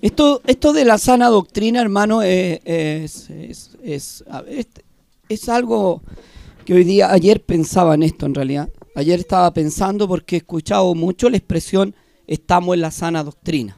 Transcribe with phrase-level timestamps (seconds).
[0.00, 4.24] Esto, esto de la sana doctrina, hermano, es, es, es,
[5.28, 6.02] es, algo
[6.64, 8.68] que hoy día, ayer pensaba en esto en realidad.
[8.94, 11.96] Ayer estaba pensando porque he escuchado mucho la expresión
[12.28, 13.76] estamos en la sana doctrina.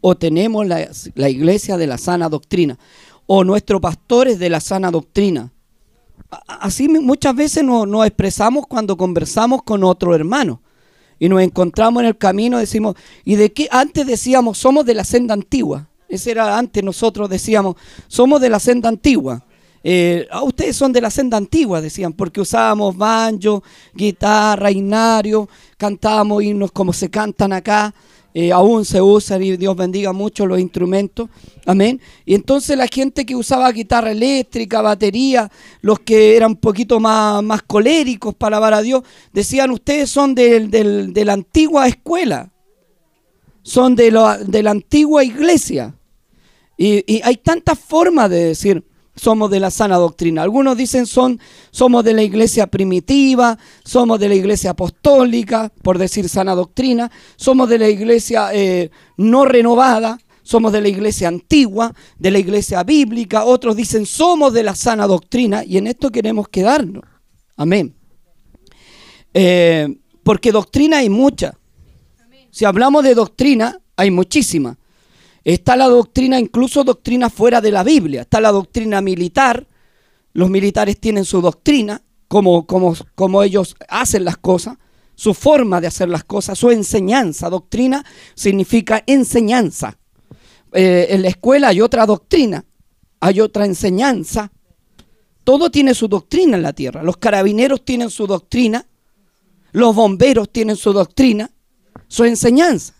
[0.00, 2.78] O tenemos la, la iglesia de la sana doctrina.
[3.26, 5.52] O nuestro pastor es de la sana doctrina.
[6.46, 10.62] Así muchas veces nos, nos expresamos cuando conversamos con otro hermano
[11.20, 15.04] y nos encontramos en el camino, decimos, y de qué antes decíamos, somos de la
[15.04, 15.86] senda antigua.
[16.08, 17.76] Ese era antes nosotros decíamos,
[18.08, 19.44] somos de la senda antigua.
[19.84, 23.62] Eh, ah, ustedes son de la senda antigua, decían, porque usábamos banjo,
[23.94, 27.94] guitarra, inario, cantábamos himnos como se cantan acá.
[28.32, 31.28] Eh, aún se usan y Dios bendiga mucho los instrumentos.
[31.66, 32.00] Amén.
[32.24, 37.42] Y entonces la gente que usaba guitarra eléctrica, batería, los que eran un poquito más,
[37.42, 42.52] más coléricos para alabar a Dios, decían ustedes son de la antigua escuela,
[43.62, 44.10] son de,
[44.46, 45.94] de la antigua iglesia.
[46.76, 48.84] Y hay tantas formas de decir,
[49.20, 50.42] somos de la sana doctrina.
[50.42, 51.38] Algunos dicen son,
[51.70, 57.68] somos de la iglesia primitiva, somos de la iglesia apostólica, por decir sana doctrina, somos
[57.68, 63.44] de la iglesia eh, no renovada, somos de la iglesia antigua, de la iglesia bíblica,
[63.44, 67.04] otros dicen somos de la sana doctrina y en esto queremos quedarnos.
[67.58, 67.94] Amén.
[69.34, 71.58] Eh, porque doctrina hay mucha.
[72.50, 74.78] Si hablamos de doctrina, hay muchísima.
[75.44, 78.22] Está la doctrina, incluso doctrina fuera de la Biblia.
[78.22, 79.66] Está la doctrina militar.
[80.32, 84.76] Los militares tienen su doctrina, como, como, como ellos hacen las cosas,
[85.14, 87.50] su forma de hacer las cosas, su enseñanza.
[87.50, 88.04] Doctrina
[88.34, 89.98] significa enseñanza.
[90.72, 92.64] Eh, en la escuela hay otra doctrina,
[93.18, 94.52] hay otra enseñanza.
[95.42, 97.02] Todo tiene su doctrina en la tierra.
[97.02, 98.86] Los carabineros tienen su doctrina,
[99.72, 101.50] los bomberos tienen su doctrina,
[102.06, 102.94] su enseñanza.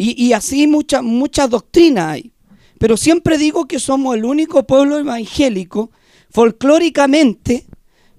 [0.00, 2.32] Y, así muchas mucha doctrinas hay.
[2.78, 5.90] Pero siempre digo que somos el único pueblo evangélico,
[6.30, 7.66] folclóricamente,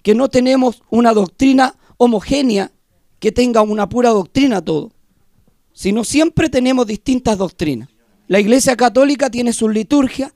[0.04, 2.74] que no tenemos una doctrina homogénea
[3.20, 4.92] que tenga una pura doctrina todo,
[5.72, 7.88] sino siempre tenemos distintas doctrinas.
[8.28, 10.34] La iglesia católica tiene su liturgia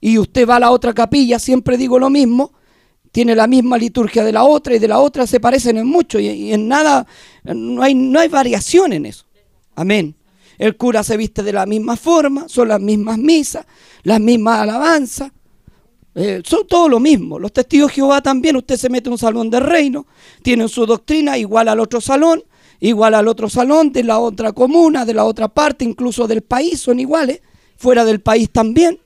[0.00, 2.52] y usted va a la otra capilla, siempre digo lo mismo,
[3.10, 6.20] tiene la misma liturgia de la otra y de la otra se parecen en mucho
[6.20, 7.08] y en nada,
[7.42, 9.24] no hay, no hay variación en eso.
[9.74, 10.14] Amén.
[10.58, 13.66] El cura se viste de la misma forma, son las mismas misas,
[14.02, 15.32] las mismas alabanzas.
[16.14, 17.38] Eh, son todo lo mismo.
[17.38, 20.06] Los testigos de Jehová también, usted se mete en un salón de reino,
[20.42, 22.42] tienen su doctrina igual al otro salón,
[22.80, 26.80] igual al otro salón de la otra comuna, de la otra parte, incluso del país,
[26.80, 27.42] son iguales,
[27.76, 28.98] fuera del país también.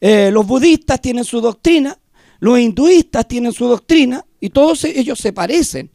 [0.00, 1.96] Eh, los budistas tienen su doctrina,
[2.40, 5.90] los hinduistas tienen su doctrina y todos ellos se parecen.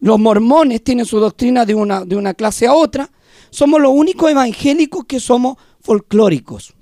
[0.00, 3.08] Los mormones tienen su doctrina de una, de una clase a otra,
[3.54, 6.74] somos los únicos evangélicos que somos folclóricos.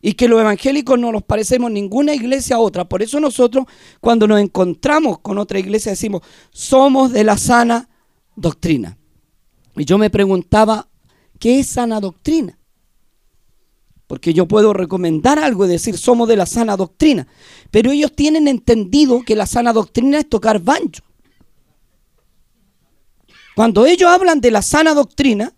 [0.00, 2.88] Y que los evangélicos no nos parecemos ninguna iglesia a otra.
[2.88, 3.66] Por eso nosotros
[4.00, 7.88] cuando nos encontramos con otra iglesia decimos, somos de la sana
[8.34, 8.98] doctrina.
[9.76, 10.88] Y yo me preguntaba,
[11.38, 12.58] ¿qué es sana doctrina?
[14.08, 17.28] Porque yo puedo recomendar algo y decir, somos de la sana doctrina.
[17.70, 21.04] Pero ellos tienen entendido que la sana doctrina es tocar banjo.
[23.54, 25.52] Cuando ellos hablan de la sana doctrina,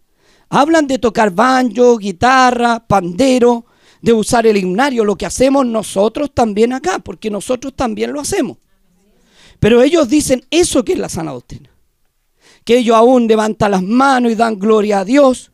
[0.48, 3.66] hablan de tocar banjo, guitarra, pandero,
[4.02, 8.58] de usar el himnario, lo que hacemos nosotros también acá, porque nosotros también lo hacemos.
[9.60, 11.70] Pero ellos dicen eso que es la sana doctrina.
[12.64, 15.50] Que ellos aún levantan las manos y dan gloria a Dios.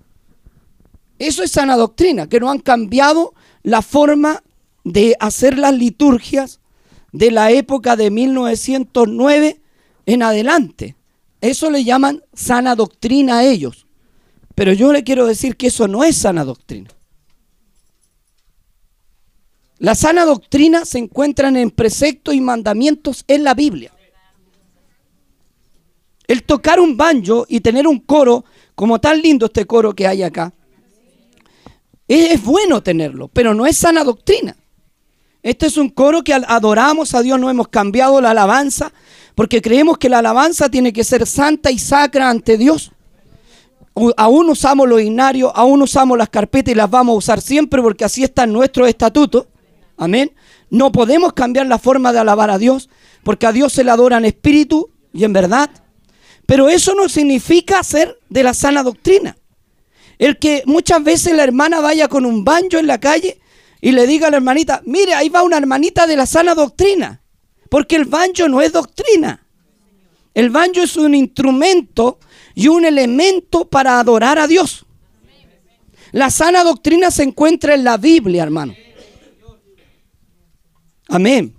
[1.19, 4.43] Eso es sana doctrina, que no han cambiado la forma
[4.83, 6.59] de hacer las liturgias
[7.13, 9.61] de la época de 1909
[10.07, 10.97] en adelante.
[11.41, 13.87] Eso le llaman sana doctrina a ellos.
[14.55, 16.91] Pero yo le quiero decir que eso no es sana doctrina.
[19.79, 23.91] La sana doctrina se encuentra en preceptos y mandamientos en la Biblia.
[26.27, 30.23] El tocar un banjo y tener un coro, como tan lindo este coro que hay
[30.23, 30.53] acá,
[32.07, 34.57] es bueno tenerlo, pero no es sana doctrina.
[35.43, 38.93] Este es un coro que adoramos a Dios, no hemos cambiado la alabanza,
[39.35, 42.93] porque creemos que la alabanza tiene que ser santa y sacra ante Dios.
[44.17, 48.05] Aún usamos los ignarios, aún usamos las carpetas y las vamos a usar siempre porque
[48.05, 49.49] así está en nuestro estatuto.
[49.97, 50.33] Amén.
[50.69, 52.89] No podemos cambiar la forma de alabar a Dios
[53.23, 55.71] porque a Dios se le adora en espíritu y en verdad.
[56.47, 59.37] Pero eso no significa ser de la sana doctrina.
[60.19, 63.41] El que muchas veces la hermana vaya con un banjo en la calle
[63.81, 67.23] y le diga a la hermanita, mire, ahí va una hermanita de la sana doctrina.
[67.69, 69.47] Porque el banjo no es doctrina.
[70.35, 72.19] El banjo es un instrumento
[72.55, 74.85] y un elemento para adorar a Dios.
[76.13, 78.75] La sana doctrina se encuentra en la Biblia, hermano.
[81.09, 81.55] Amén.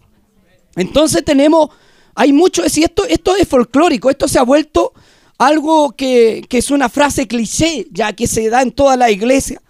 [0.75, 1.69] Entonces tenemos,
[2.15, 4.93] hay mucho, si esto, esto es folclórico, esto se ha vuelto
[5.37, 9.61] algo que, es una frase cliché, ya que se da en toda la iglesia.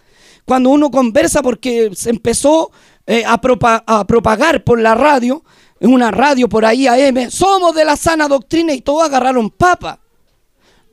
[0.45, 2.71] Cuando uno conversa, porque se empezó
[3.07, 5.43] eh, a, propagar por la radio,
[5.79, 9.99] en una radio por ahí AM, somos de la sana doctrina y todos agarraron papa.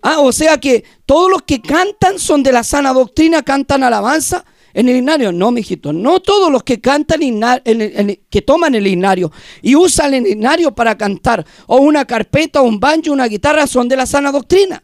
[0.00, 4.44] Ah, o sea que todos los que cantan son de la sana doctrina, cantan alabanza
[4.72, 5.32] en el inario.
[5.32, 7.20] No, mijito, no todos los que cantan,
[8.30, 9.30] que toman el inario
[9.60, 13.96] y usan el inario para cantar, o una carpeta, un banjo, una guitarra, son de
[13.96, 14.82] la sana doctrina.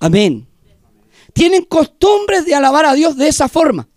[0.00, 0.49] Amén.
[1.32, 3.88] Tienen costumbres de alabar a Dios de esa forma.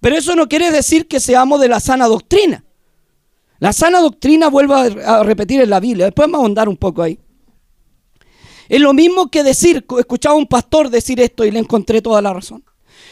[0.00, 2.64] Pero eso no quiere decir que seamos de la sana doctrina.
[3.58, 7.02] La sana doctrina, vuelvo a repetir en la Biblia, después vamos a ahondar un poco
[7.02, 7.18] ahí.
[8.68, 12.20] Es lo mismo que decir, escuchaba a un pastor decir esto y le encontré toda
[12.20, 12.64] la razón.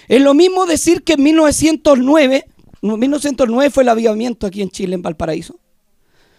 [0.08, 2.46] Es lo mismo decir que en 1909,
[2.82, 5.60] 1909 fue el avivamiento aquí en Chile, en Valparaíso.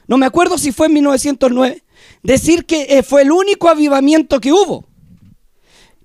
[0.07, 1.83] No me acuerdo si fue en 1909.
[2.23, 4.90] Decir que eh, fue el único avivamiento que hubo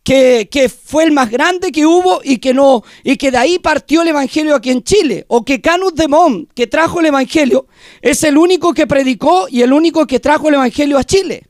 [0.07, 4.03] que, fue el más grande que hubo y que no, y que de ahí partió
[4.03, 7.67] el evangelio aquí en Chile, o que Canus de Mon, que trajo el evangelio,
[8.01, 11.49] es el único que predicó y el único que trajo el evangelio a Chile.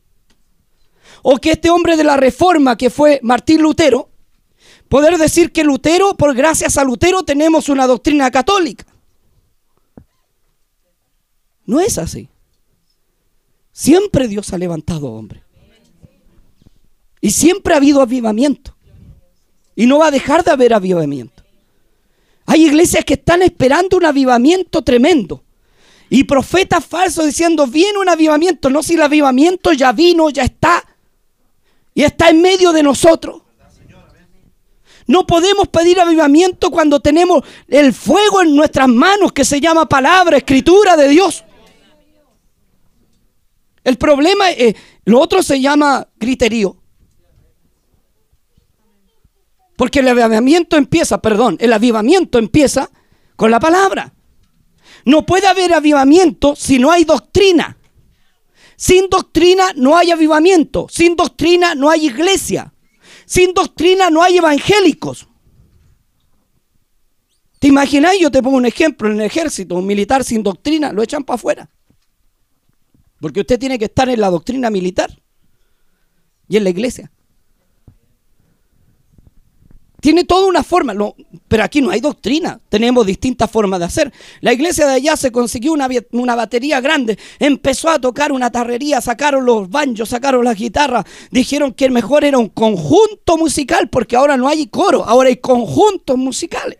[1.22, 4.08] O que este hombre de la reforma, que fue Martín Lutero,
[4.88, 8.86] poder decir que Lutero, por gracias a Lutero, tenemos una doctrina católica.
[11.66, 12.30] No es así.
[13.72, 15.45] Siempre Dios ha levantado hombre.
[17.26, 18.76] Y siempre ha habido avivamiento.
[19.74, 21.42] Y no va a dejar de haber avivamiento.
[22.46, 25.42] Hay iglesias que están esperando un avivamiento tremendo.
[26.08, 28.70] Y profetas falsos diciendo, viene un avivamiento.
[28.70, 30.86] No si el avivamiento ya vino, ya está.
[31.94, 33.42] Y está en medio de nosotros.
[35.08, 40.36] No podemos pedir avivamiento cuando tenemos el fuego en nuestras manos que se llama palabra,
[40.36, 41.42] escritura de Dios.
[43.82, 46.76] El problema, es, lo otro se llama griterío.
[49.76, 52.90] Porque el avivamiento empieza, perdón, el avivamiento empieza
[53.36, 54.14] con la palabra.
[55.04, 57.78] No puede haber avivamiento si no hay doctrina.
[58.76, 60.86] Sin doctrina no hay avivamiento.
[60.90, 62.72] Sin doctrina no hay iglesia.
[63.24, 65.28] Sin doctrina no hay evangélicos.
[67.58, 68.18] ¿Te imaginas?
[68.20, 71.36] Yo te pongo un ejemplo en el ejército, un militar sin doctrina, lo echan para
[71.36, 71.70] afuera.
[73.20, 75.22] Porque usted tiene que estar en la doctrina militar
[76.48, 77.10] y en la iglesia.
[80.00, 80.94] Tiene toda una forma,
[81.48, 84.12] pero aquí no hay doctrina, tenemos distintas formas de hacer.
[84.40, 89.46] La iglesia de allá se consiguió una, batería grande, empezó a tocar una tarrería, sacaron
[89.46, 94.36] los banjos, sacaron las guitarras, dijeron que el mejor era un conjunto musical, porque ahora
[94.36, 96.78] no hay coro, ahora hay conjuntos musicales.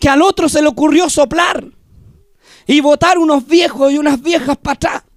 [0.00, 1.64] Que al otro se le ocurrió soplar
[2.66, 5.07] y botar unos viejos y unas viejas para atrás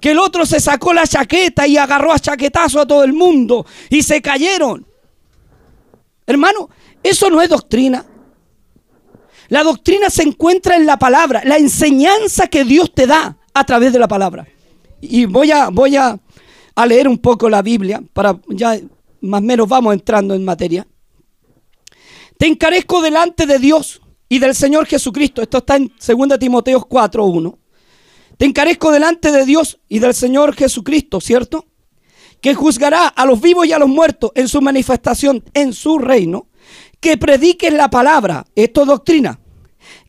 [0.00, 3.66] que el otro se sacó la chaqueta y agarró a chaquetazo a todo el mundo
[3.90, 4.86] y se cayeron.
[6.26, 6.68] Hermano,
[7.02, 8.04] eso no es doctrina.
[9.48, 13.92] La doctrina se encuentra en la palabra, la enseñanza que Dios te da a través
[13.92, 14.46] de la palabra.
[15.00, 16.18] Y voy a, voy a,
[16.74, 18.78] a leer un poco la Biblia para ya
[19.20, 20.86] más o menos vamos entrando en materia.
[22.36, 25.40] Te encarezco delante de Dios y del Señor Jesucristo.
[25.40, 27.56] Esto está en 2 Timoteo 4.1
[28.36, 31.66] te encarezco delante de Dios y del Señor Jesucristo, ¿cierto?
[32.40, 36.48] Que juzgará a los vivos y a los muertos en su manifestación en su reino.
[37.00, 39.40] Que prediques la palabra, esto es doctrina.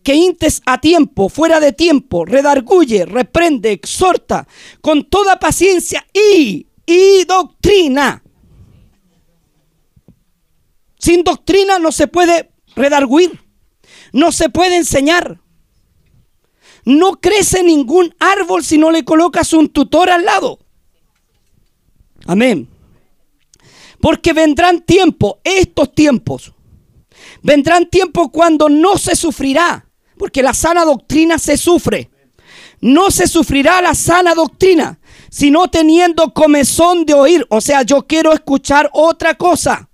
[0.04, 4.48] Que intes a tiempo, fuera de tiempo, redarguye, reprende, exhorta
[4.82, 8.24] con toda paciencia y, y doctrina.
[11.00, 13.40] Sin doctrina no se puede redarguir,
[14.12, 15.40] no se puede enseñar.
[16.88, 20.58] No crece ningún árbol si no le colocas un tutor al lado.
[22.26, 22.70] Amén.
[24.00, 26.54] Porque vendrán tiempos, estos tiempos,
[27.44, 29.86] vendrán tiempos cuando no se sufrirá,
[30.18, 32.10] porque la sana doctrina se sufre.
[32.80, 34.98] No se sufrirá la sana doctrina,
[35.30, 37.46] sino teniendo comezón de oír.
[37.50, 39.90] O sea, yo quiero escuchar otra cosa.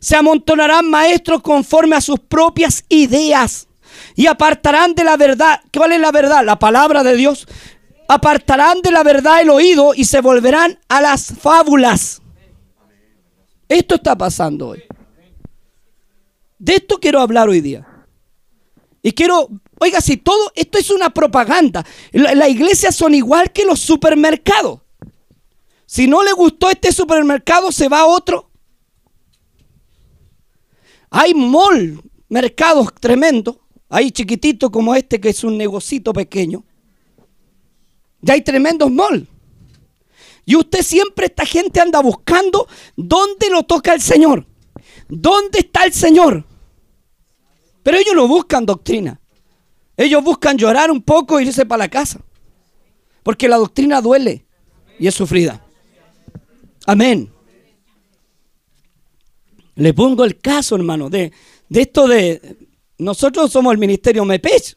[0.00, 3.68] Se amontonarán maestros conforme a sus propias ideas
[4.14, 5.60] y apartarán de la verdad.
[5.72, 6.44] ¿Cuál es la verdad?
[6.44, 7.46] La palabra de Dios.
[8.08, 12.20] Apartarán de la verdad el oído y se volverán a las fábulas.
[13.68, 14.82] Esto está pasando hoy.
[16.58, 17.86] De esto quiero hablar hoy día.
[19.02, 19.48] Y quiero,
[19.80, 24.80] oiga, si todo esto es una propaganda, las la iglesias son igual que los supermercados.
[25.86, 28.50] Si no le gustó este supermercado, se va a otro.
[31.10, 33.56] Hay mall, mercados tremendos.
[33.94, 36.64] Hay chiquititos como este que es un negocito pequeño.
[38.22, 39.28] Y hay tremendos malls.
[40.46, 44.46] Y usted siempre, esta gente anda buscando dónde lo toca el Señor.
[45.10, 46.46] ¿Dónde está el Señor?
[47.82, 49.20] Pero ellos no buscan doctrina.
[49.94, 52.18] Ellos buscan llorar un poco e irse para la casa.
[53.22, 54.46] Porque la doctrina duele
[54.98, 55.62] y es sufrida.
[56.86, 57.30] Amén.
[59.74, 61.30] Le pongo el caso, hermano, de,
[61.68, 62.61] de esto de...
[63.02, 64.76] Nosotros somos el ministerio MEPECH,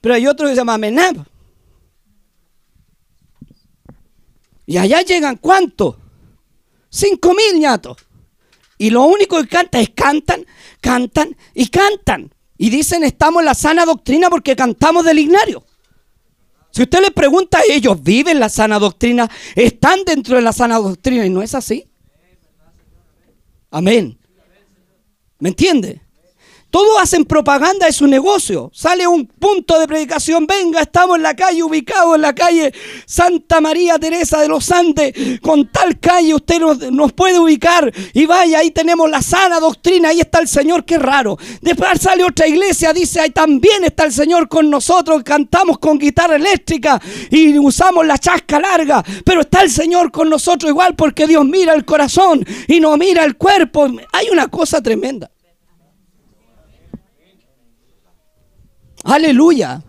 [0.00, 1.24] pero hay otro que se llama MENAB.
[4.66, 5.96] Y allá llegan cuántos?
[6.88, 7.98] Cinco mil ñatos.
[8.78, 10.46] Y lo único que cantan es cantan,
[10.80, 12.32] cantan y cantan.
[12.56, 15.64] Y dicen estamos en la sana doctrina porque cantamos del ignario.
[16.70, 19.30] Si usted le pregunta ellos, ¿viven la sana doctrina?
[19.54, 21.24] ¿Están dentro de la sana doctrina?
[21.24, 21.88] Y no es así.
[23.70, 24.18] Amén.
[25.38, 26.03] ¿Me entiende?
[26.74, 28.68] Todos hacen propaganda de su negocio.
[28.74, 30.44] Sale un punto de predicación.
[30.44, 32.74] Venga, estamos en la calle, ubicado en la calle
[33.06, 35.14] Santa María Teresa de los Andes.
[35.40, 36.58] Con tal calle usted
[36.90, 37.92] nos, puede ubicar.
[38.12, 40.08] Y vaya, ahí tenemos la sana doctrina.
[40.08, 41.38] Ahí está el Señor, qué raro.
[41.60, 45.22] Después sale otra iglesia, dice, ahí también está el Señor con nosotros.
[45.22, 47.00] Cantamos con guitarra eléctrica
[47.30, 49.00] y usamos la chasca larga.
[49.24, 53.24] Pero está el Señor con nosotros igual porque Dios mira el corazón y no mira
[53.24, 53.86] el cuerpo.
[54.10, 55.30] Hay una cosa tremenda.
[59.04, 59.82] Aleluya.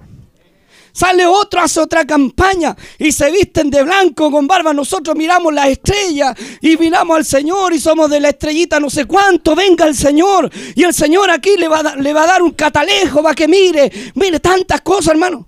[0.92, 4.74] Sale otro, hace otra campaña y se visten de blanco con barba.
[4.74, 9.04] Nosotros miramos la estrella y miramos al Señor y somos de la estrellita no sé
[9.04, 9.56] cuánto.
[9.56, 12.52] Venga el Señor y el Señor aquí le va, a, le va a dar un
[12.52, 13.92] catalejo para que mire.
[14.16, 15.46] Mire tantas cosas, hermano.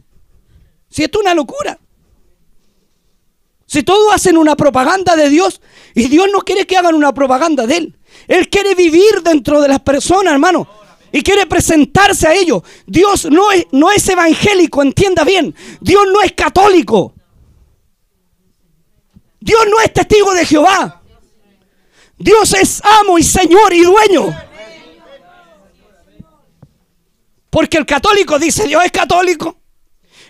[0.90, 1.80] Si esto es una locura.
[3.66, 5.62] Si todos hacen una propaganda de Dios
[5.96, 7.98] y Dios no quiere que hagan una propaganda de Él.
[8.28, 10.68] Él quiere vivir dentro de las personas, hermano
[11.12, 12.62] y quiere presentarse a ellos.
[12.86, 15.54] Dios no es, no es evangélico, entienda bien.
[15.82, 17.14] Dios no es católico.
[19.40, 21.02] Dios no es testigo de Jehová.
[22.18, 24.36] Dios es amo y Señor y dueño.
[27.50, 29.58] Porque el católico dice Dios es católico.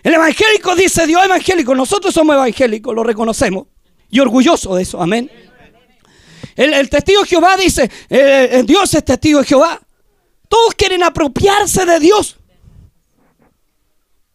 [0.02, 1.74] El evangélico dice Dios es evangélico.
[1.74, 3.66] Nosotros somos evangélicos, lo reconocemos.
[4.10, 5.30] Y orgulloso de eso, amén.
[6.54, 9.80] El, testigo de Jehová dice, eh, eh, Dios es testigo de Jehová.
[10.48, 12.36] Todos quieren apropiarse de Dios.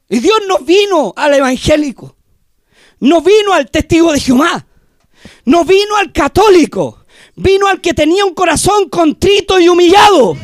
[0.10, 2.16] Y Dios no vino al evangélico.
[3.00, 4.66] No vino al testigo de Jehová.
[5.46, 7.06] No vino al católico.
[7.36, 10.38] Vino al que tenía un corazón contrito y humillado.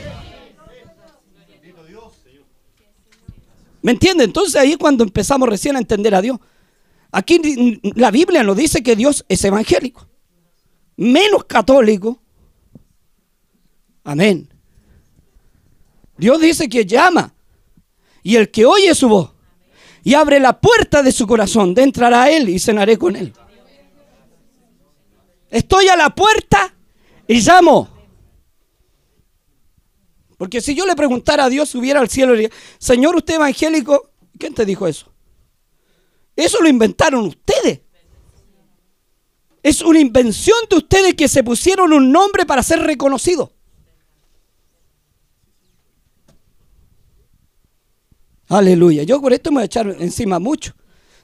[3.82, 4.24] ¿Me entiende?
[4.24, 6.40] Entonces ahí es cuando empezamos recién a entender a Dios.
[7.12, 7.40] Aquí
[7.96, 10.08] la Biblia nos dice que Dios es evangélico.
[10.98, 12.22] Menos católico.
[14.04, 14.50] Amén.
[16.20, 17.34] Dios dice que llama.
[18.22, 19.32] Y el que oye su voz
[20.04, 23.34] y abre la puerta de su corazón, de entrará a él y cenaré con él.
[25.50, 26.74] Estoy a la puerta
[27.28, 27.90] y llamo.
[30.38, 34.12] Porque si yo le preguntara a Dios, subiera al cielo y diría, Señor, usted evangélico,
[34.38, 35.12] ¿quién te dijo eso?
[36.36, 37.82] Eso lo inventaron ustedes.
[39.62, 43.50] Es una invención de ustedes que se pusieron un nombre para ser reconocidos.
[48.50, 49.04] Aleluya.
[49.04, 50.74] Yo por esto me voy a echar encima mucho.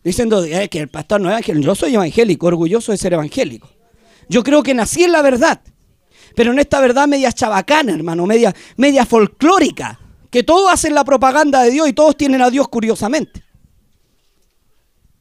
[0.04, 1.66] Diciendo que el pastor no es evangélico.
[1.66, 3.68] Yo soy evangélico, orgulloso de ser evangélico.
[4.30, 5.60] Yo creo que nací en la verdad.
[6.36, 10.00] Pero en esta verdad media chabacana, hermano, media folclórica.
[10.30, 13.44] Que todos hacen la propaganda de Dios y todos tienen a Dios curiosamente.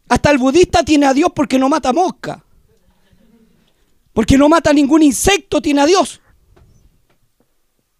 [0.08, 2.44] Hasta el budista tiene a Dios porque no mata mosca.
[4.12, 6.20] Porque no mata ningún insecto, tiene a Dios.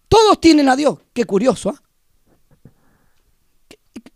[0.07, 0.99] Todos tienen a Dios.
[1.13, 1.81] Qué curioso, ¿ah?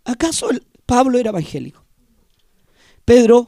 [0.10, 0.50] ¿Acaso
[0.88, 1.86] Pablo era evangélico?
[3.06, 3.48] Pedro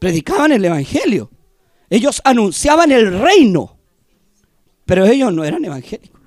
[0.00, 1.30] predicaban el evangelio.
[1.88, 3.78] Ellos anunciaban el reino.
[4.84, 6.20] Pero ellos no eran evangélicos.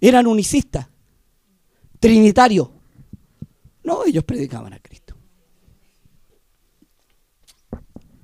[0.00, 0.88] Eran unicistas,
[2.00, 2.68] trinitarios.
[3.84, 5.14] No, ellos predicaban a Cristo.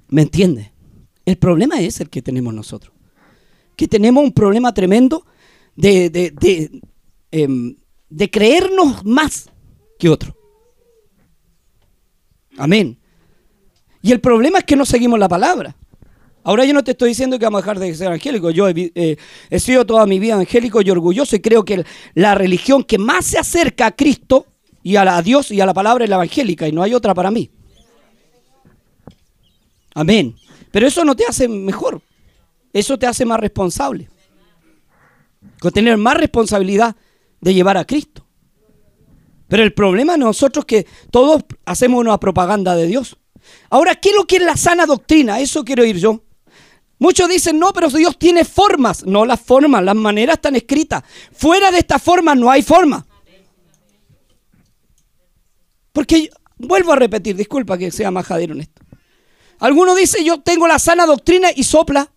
[0.09, 0.73] ¿Me entiende?
[1.25, 2.93] El problema es el que tenemos nosotros.
[3.77, 5.25] Que tenemos un problema tremendo
[5.77, 6.81] de, de,
[7.39, 7.77] Em,
[8.09, 9.51] de creernos más
[9.99, 10.35] que otro.
[12.57, 12.99] Amén.
[14.01, 15.77] Y el problema es que no seguimos la palabra.
[16.45, 18.55] Ahora yo no te estoy diciendo que vamos a dejar de ser evangélicos.
[18.55, 19.19] Yo eh,
[19.51, 23.27] he, sido toda mi vida evangélico y orgulloso y creo que la religión que más
[23.27, 24.47] se acerca a Cristo
[24.83, 27.13] y a, a Dios y a la palabra es la evangélica y no hay otra
[27.13, 27.51] para mí.
[29.93, 30.35] Amén.
[30.71, 32.01] Pero eso no te hace mejor.
[32.73, 34.09] Eso te hace más responsable.
[35.61, 36.97] Con tener más responsabilidad
[37.41, 38.27] de llevar a Cristo.
[39.49, 43.17] Pero el problema nosotros que todos hacemos una propaganda de Dios.
[43.71, 45.41] Ahora, ¿qué es lo que es la sana doctrina?
[45.41, 46.23] Eso quiero ir yo.
[46.99, 49.05] Muchos dicen, no, pero Dios tiene formas.
[49.05, 51.05] No, las formas, las maneras están escritas.
[51.33, 53.07] Fuera de esta forma no hay forma.
[55.93, 58.83] Porque, vuelvo a repetir, disculpa que sea majadero en esto.
[59.59, 62.11] Alguno dice, yo tengo la sana doctrina y sopla.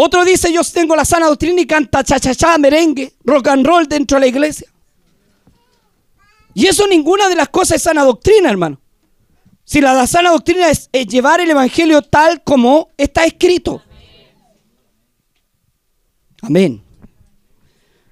[0.00, 4.14] Otro dice, yo tengo la sana doctrina y canta cha-cha-cha, merengue, rock and roll dentro
[4.14, 4.68] de la iglesia.
[6.54, 8.80] Y eso ninguna de las cosas es sana doctrina, hermano.
[9.64, 13.82] Si la, sana doctrina es, llevar el Evangelio tal como está escrito.
[16.42, 16.80] Amén.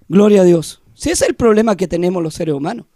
[0.09, 0.83] Gloria a Dios.
[0.93, 2.87] Si ese es el problema que tenemos los seres humanos.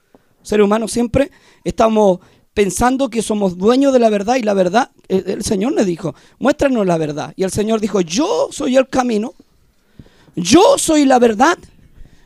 [0.40, 1.30] Los seres humanos siempre
[1.62, 2.18] estamos
[2.60, 6.14] pensando que somos dueños de la verdad y la verdad, el, el, Señor le dijo,
[6.38, 7.32] muéstranos la verdad.
[7.34, 9.32] Y el Señor dijo, yo soy el camino,
[10.36, 11.56] yo soy la verdad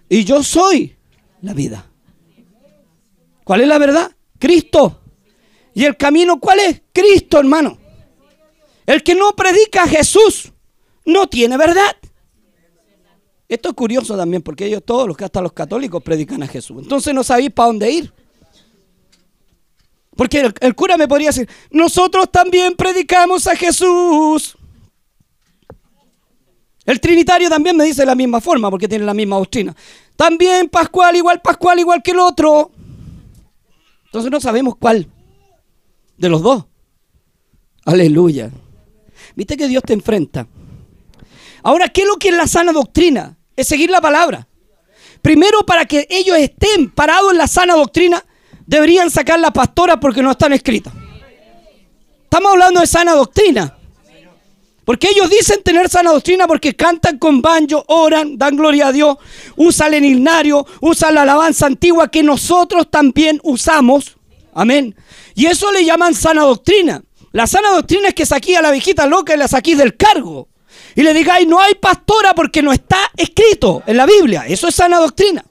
[0.08, 0.96] y yo soy
[1.40, 1.86] la vida.
[3.44, 4.10] ¿Cuál es la verdad?
[4.40, 5.02] Cristo.
[5.72, 6.82] ¿Y el camino cuál es?
[6.92, 7.78] Cristo, hermano.
[8.86, 10.52] El que no predica a Jesús
[11.04, 11.94] no tiene verdad.
[13.48, 16.82] Esto es curioso también porque ellos todos, los hasta los católicos predican a Jesús.
[16.82, 18.23] Entonces no sabéis para dónde ir.
[20.16, 24.56] Porque el, cura me podría decir, nosotros también predicamos a Jesús.
[26.84, 29.74] El trinitario también me dice de la misma forma porque tiene la misma doctrina.
[30.16, 32.70] También Pascual igual Pascual igual que el otro.
[34.06, 35.08] Entonces no sabemos cuál
[36.16, 36.64] de los dos.
[37.84, 38.50] Aleluya.
[39.34, 40.46] Viste que Dios te enfrenta.
[41.62, 43.36] Ahora, ¿qué es lo que es la sana doctrina?
[43.56, 44.46] Es seguir la palabra.
[45.22, 48.24] Primero, para que ellos estén parados en la sana doctrina,
[48.66, 50.92] deberían sacar la pastora porque no están escritas.
[52.24, 53.76] Estamos hablando de sana doctrina.
[54.84, 59.16] Porque ellos dicen tener sana doctrina porque cantan con banjo, oran, dan gloria a Dios,
[59.56, 64.16] usan el himnario, usan la alabanza antigua que nosotros también usamos.
[64.52, 64.94] Amén.
[65.34, 67.02] Y eso le llaman sana doctrina.
[67.32, 70.48] La sana doctrina es que saquí a la viejita loca y la saquí del cargo.
[70.94, 74.44] Y le digáis, no hay pastora porque no está escrito en la Biblia.
[74.46, 75.44] Eso es sana doctrina.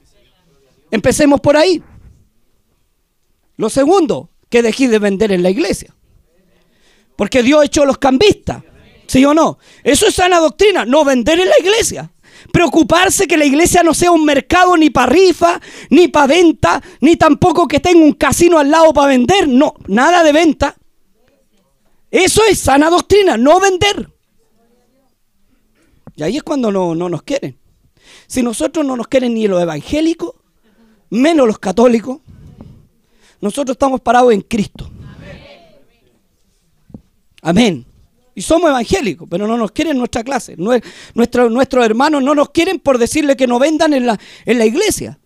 [0.90, 1.82] Empecemos por ahí.
[3.56, 5.94] Lo segundo, que dejé de vender en la iglesia.
[7.16, 8.62] Porque Dios echó los cambistas.
[9.06, 9.58] ¿Sí o no?
[9.82, 12.10] Eso es sana doctrina, no vender en la iglesia.
[12.52, 17.16] Preocuparse que la iglesia no sea un mercado ni para rifa, ni para venta, ni
[17.16, 19.48] tampoco que tenga un casino al lado para vender.
[19.48, 20.76] No, nada de venta.
[22.10, 24.10] Eso es sana doctrina, no vender.
[26.16, 27.58] Y ahí es cuando no, no nos quieren.
[28.26, 30.34] Si nosotros no nos quieren ni los evangélicos,
[31.10, 32.20] menos los católicos,
[33.44, 34.90] nosotros estamos parados en Cristo.
[37.42, 37.84] Amén.
[38.34, 40.56] Y somos evangélicos, pero no nos quieren nuestra clase.
[40.56, 44.64] Nuestro, nuestros hermanos no nos quieren por decirle que no vendan en la, en la
[44.64, 45.20] iglesia.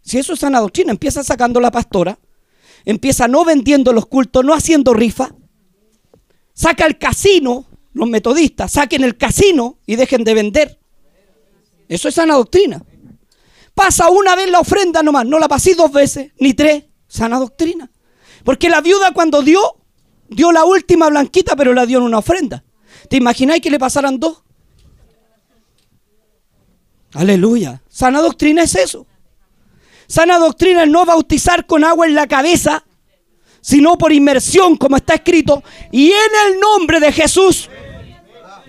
[0.00, 2.18] Si eso es sana doctrina, empieza sacando la pastora,
[2.86, 5.34] empieza no vendiendo los cultos, no haciendo rifa,
[6.54, 10.78] saca el casino, los metodistas, saquen el casino y dejen de vender.
[11.90, 12.82] Eso es sana doctrina.
[13.74, 17.90] Pasa una vez la ofrenda nomás, no la pasé dos veces, ni tres, sana doctrina.
[18.44, 19.60] Porque la viuda cuando dio,
[20.28, 22.62] dio la última blanquita, pero la dio en una ofrenda.
[23.08, 24.42] ¿Te imagináis que le pasaran dos?
[27.14, 27.82] Aleluya.
[27.88, 29.06] Sana doctrina es eso.
[30.06, 32.84] Sana doctrina es no bautizar con agua en la cabeza,
[33.60, 37.68] sino por inmersión, como está escrito, y en el nombre de Jesús,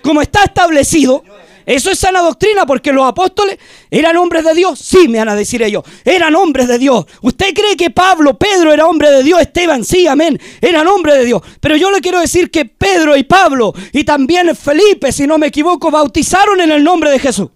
[0.04, 1.24] como está establecido.
[1.70, 3.60] Eso es sana doctrina porque los apóstoles
[3.92, 4.80] eran hombres de Dios.
[4.80, 5.84] Sí, me van a decir ellos.
[6.04, 7.06] Eran hombres de Dios.
[7.22, 9.40] ¿Usted cree que Pablo, Pedro era hombre de Dios?
[9.40, 10.42] Esteban, sí, amén.
[10.62, 11.44] Eran hombres de Dios.
[11.60, 15.46] Pero yo le quiero decir que Pedro y Pablo y también Felipe, si no me
[15.46, 17.50] equivoco, bautizaron en el nombre de Jesús.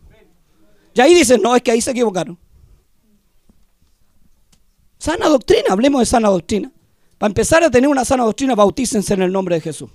[0.93, 2.37] Y ahí dicen, no, es que ahí se equivocaron.
[4.99, 6.71] Sana doctrina, hablemos de sana doctrina.
[7.17, 9.89] Para empezar a tener una sana doctrina, bautícense en el nombre de Jesús.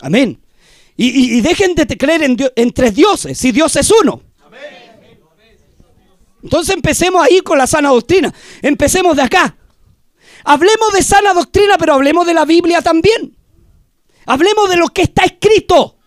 [0.00, 0.40] Amén.
[1.00, 4.20] Y, dejen de creer en, tres dioses, si Dios es uno.
[6.42, 8.34] Entonces empecemos ahí con la sana doctrina.
[8.62, 9.56] Empecemos de acá.
[10.42, 13.36] Hablemos de sana doctrina, pero hablemos de la Biblia también.
[14.26, 15.98] Hablemos de lo que está escrito.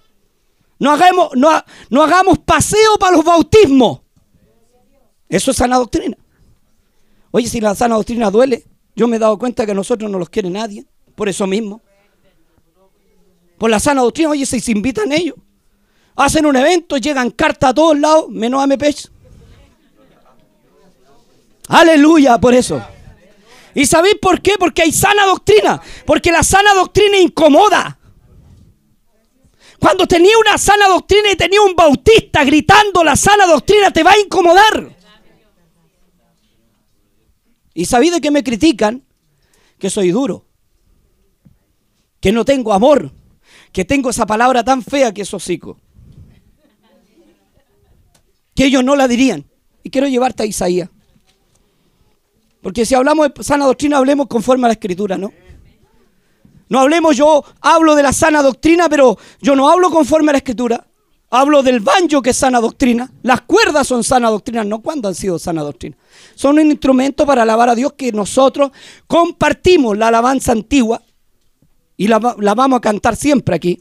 [0.77, 4.01] No hagamos, no hagamos paseo para los bautismos.
[5.29, 6.17] Eso es sana doctrina.
[7.31, 10.19] Oye, si la sana doctrina duele, yo me he dado cuenta que a nosotros no
[10.19, 10.85] los quiere nadie.
[11.15, 11.81] Por eso mismo
[13.61, 15.35] por la sana doctrina, oye, se invitan ellos.
[16.15, 19.07] Hacen un evento, llegan cartas a todos lados, menos a MPH.
[21.67, 22.83] Aleluya por eso.
[23.75, 24.53] ¿Y sabéis por qué?
[24.57, 25.79] Porque hay sana doctrina.
[26.07, 27.99] Porque la sana doctrina incomoda.
[29.77, 34.13] Cuando tenía una sana doctrina y tenía un bautista gritando la sana doctrina, te va
[34.13, 34.89] a incomodar.
[37.75, 39.05] ¿Y sabéis de qué me critican?
[39.77, 40.47] Que soy duro.
[42.19, 43.20] Que no tengo amor.
[43.71, 45.77] Que tengo esa palabra tan fea que es hocico.
[48.55, 49.45] Que ellos no la dirían.
[49.83, 50.89] Y quiero llevarte a Isaías.
[52.61, 55.31] Porque si hablamos de sana doctrina, hablemos conforme a la escritura, ¿no?
[56.69, 60.37] No hablemos, yo hablo de la sana doctrina, pero yo no hablo conforme a la
[60.37, 60.87] escritura.
[61.29, 63.11] Hablo del banjo que es sana doctrina.
[63.23, 65.97] Las cuerdas son sana doctrina, no cuando han sido sana doctrina.
[66.35, 68.71] Son un instrumento para alabar a Dios que nosotros
[69.07, 71.01] compartimos la alabanza antigua
[72.01, 73.79] y la, vamos a cantar siempre aquí.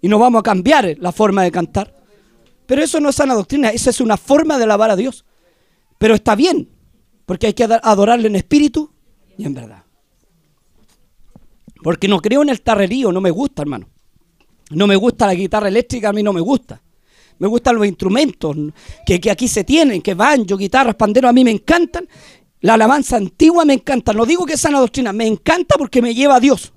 [0.00, 1.92] Y no vamos a cambiar la forma de cantar.
[2.64, 5.24] Pero eso no es sana doctrina, esa es una forma de alabar a Dios.
[5.98, 6.68] Pero está bien,
[7.26, 8.92] porque hay que adorarle en espíritu
[9.36, 9.82] y en verdad.
[11.82, 13.88] Porque no creo en el tarrerío, no me gusta, hermano.
[14.70, 16.80] No me gusta la guitarra eléctrica, a mí no me gusta.
[17.40, 18.56] Me gustan los instrumentos
[19.04, 22.06] que, aquí se tienen, que banjo, guitarras, panderos, a mí me encantan.
[22.60, 24.12] La alabanza antigua me encanta.
[24.12, 26.72] No digo que es sana doctrina, me encanta porque me lleva a Dios.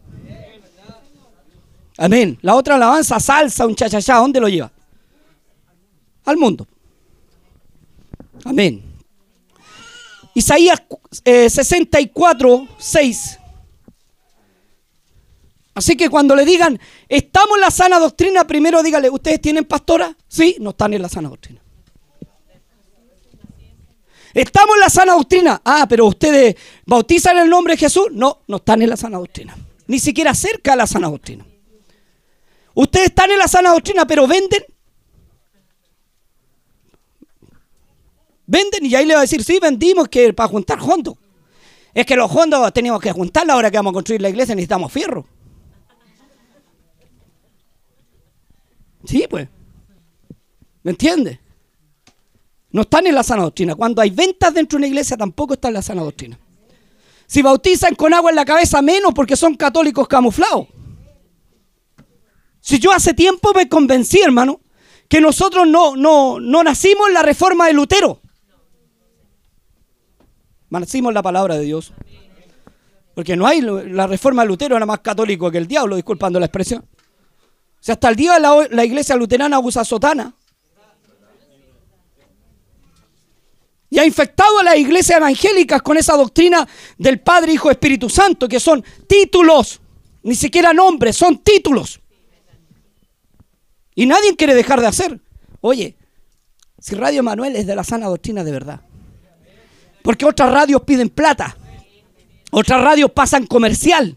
[1.97, 2.38] Amén.
[2.41, 4.71] La otra alabanza, salsa, un chachachá, ¿dónde lo lleva?
[6.25, 6.67] Al mundo.
[8.43, 8.84] Amén.
[10.34, 10.81] Isaías
[11.23, 13.39] 64, eh, 6.
[15.73, 20.15] Así que cuando le digan, estamos en la sana doctrina, primero dígale, ¿ustedes tienen pastora?
[20.27, 21.62] Sí, no están en la sana doctrina.
[24.34, 25.62] Estamos en la sana doctrina.
[25.63, 26.55] Ah, pero ustedes
[26.86, 28.08] bautizan el nombre de Jesús.
[28.12, 29.55] No, no están en la sana doctrina.
[29.88, 31.45] Ni siquiera cerca de la sana doctrina.
[32.75, 34.63] Ustedes están en la sana doctrina, pero venden
[38.47, 41.15] Venden y ahí le va a decir, sí, vendimos que para juntar fondos.
[41.93, 44.53] Es que los fondos tenemos que juntar la hora que vamos a construir la iglesia,
[44.53, 45.25] necesitamos fierro.
[49.05, 49.47] Sí, pues.
[50.83, 51.39] ¿Me entiende?
[52.71, 53.75] No están en la sana doctrina.
[53.75, 56.38] Cuando hay ventas dentro de una iglesia tampoco está en la sana doctrina.
[57.25, 60.67] Si bautizan con agua en la cabeza, menos porque son católicos camuflados.
[62.65, 64.60] Si yo hace tiempo me convencí, hermano,
[65.08, 68.21] que nosotros no, no, no nacimos en la reforma de Lutero.
[70.71, 71.93] Nacimos la palabra de Dios.
[73.13, 76.47] Porque no hay, la reforma de Lutero era más católico que el diablo, disculpando la
[76.47, 76.84] expresión.
[76.84, 80.34] O sea, hasta el día la, la iglesia luterana usa sotana.
[83.91, 88.47] Y ha infectado a las iglesias evangélicas con esa doctrina del Padre, Hijo, Espíritu Santo,
[88.47, 89.80] que son títulos,
[90.23, 92.01] ni siquiera nombres, son títulos.
[93.95, 95.19] Y nadie quiere dejar de hacer.
[95.62, 95.97] Oye,
[96.79, 98.81] si Radio Manuel es de la sana doctrina de verdad,
[100.03, 101.58] porque otras radios piden plata.
[102.51, 104.15] Otras radios pasan comercial.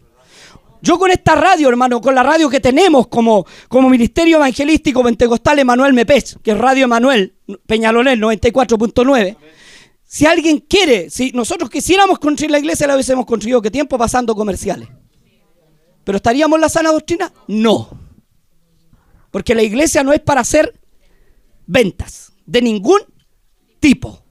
[0.81, 5.59] Yo con esta radio, hermano, con la radio que tenemos como, como Ministerio Evangelístico Pentecostal
[5.59, 9.35] Emanuel Mepes, que es Radio Emanuel Peñalolén 94.9,
[10.05, 14.33] si alguien quiere, si nosotros quisiéramos construir la iglesia, la hubiésemos construido qué tiempo pasando
[14.35, 14.87] comerciales.
[16.03, 17.31] ¿Pero estaríamos en la sana doctrina?
[17.47, 18.08] No.
[19.31, 20.79] Porque la iglesia no es para hacer
[21.67, 22.99] ventas de ningún
[23.79, 24.23] tipo.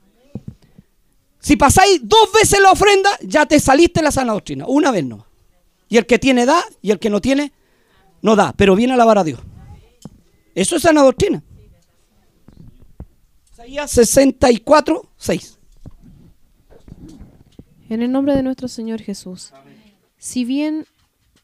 [1.39, 4.67] Si pasáis dos veces la ofrenda, ya te saliste la sana doctrina.
[4.67, 5.27] Una vez no.
[5.89, 7.53] Y el que tiene da y el que no tiene,
[8.21, 8.53] no da.
[8.57, 9.41] Pero viene a alabar a Dios.
[10.55, 11.43] Eso es sana doctrina.
[13.53, 15.59] Isaías 64, 6.
[17.89, 19.53] En el nombre de nuestro Señor Jesús.
[20.19, 20.87] Si bien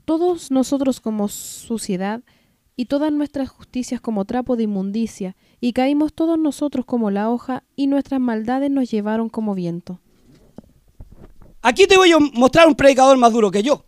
[0.04, 2.20] todos nosotros como suciedad
[2.76, 7.64] y todas nuestras justicias como trapo de inmundicia, y caímos todos nosotros como la hoja,
[7.76, 10.00] y nuestras maldades nos llevaron como viento.
[11.62, 13.84] Aquí te voy a mostrar un predicador más duro que yo.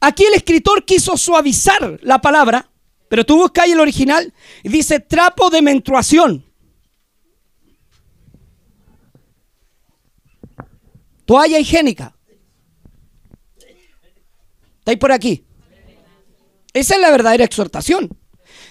[0.00, 2.70] Aquí el escritor quiso suavizar la palabra,
[3.08, 6.44] pero tú buscas el original y dice trapo de menstruación.
[11.24, 12.16] Toalla higiénica.
[14.78, 15.44] Está ahí por aquí.
[16.78, 18.08] Esa es la verdadera exhortación.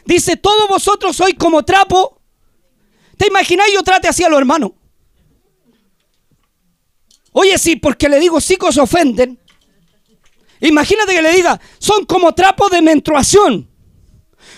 [0.06, 2.22] Dice, todos vosotros sois como trapo.
[3.18, 4.72] ¿Te imagináis yo trate así a los hermanos?
[7.34, 9.38] Oye, sí, porque le digo sí se ofenden.
[10.62, 13.70] Imagínate que le diga, son como trapo de menstruación.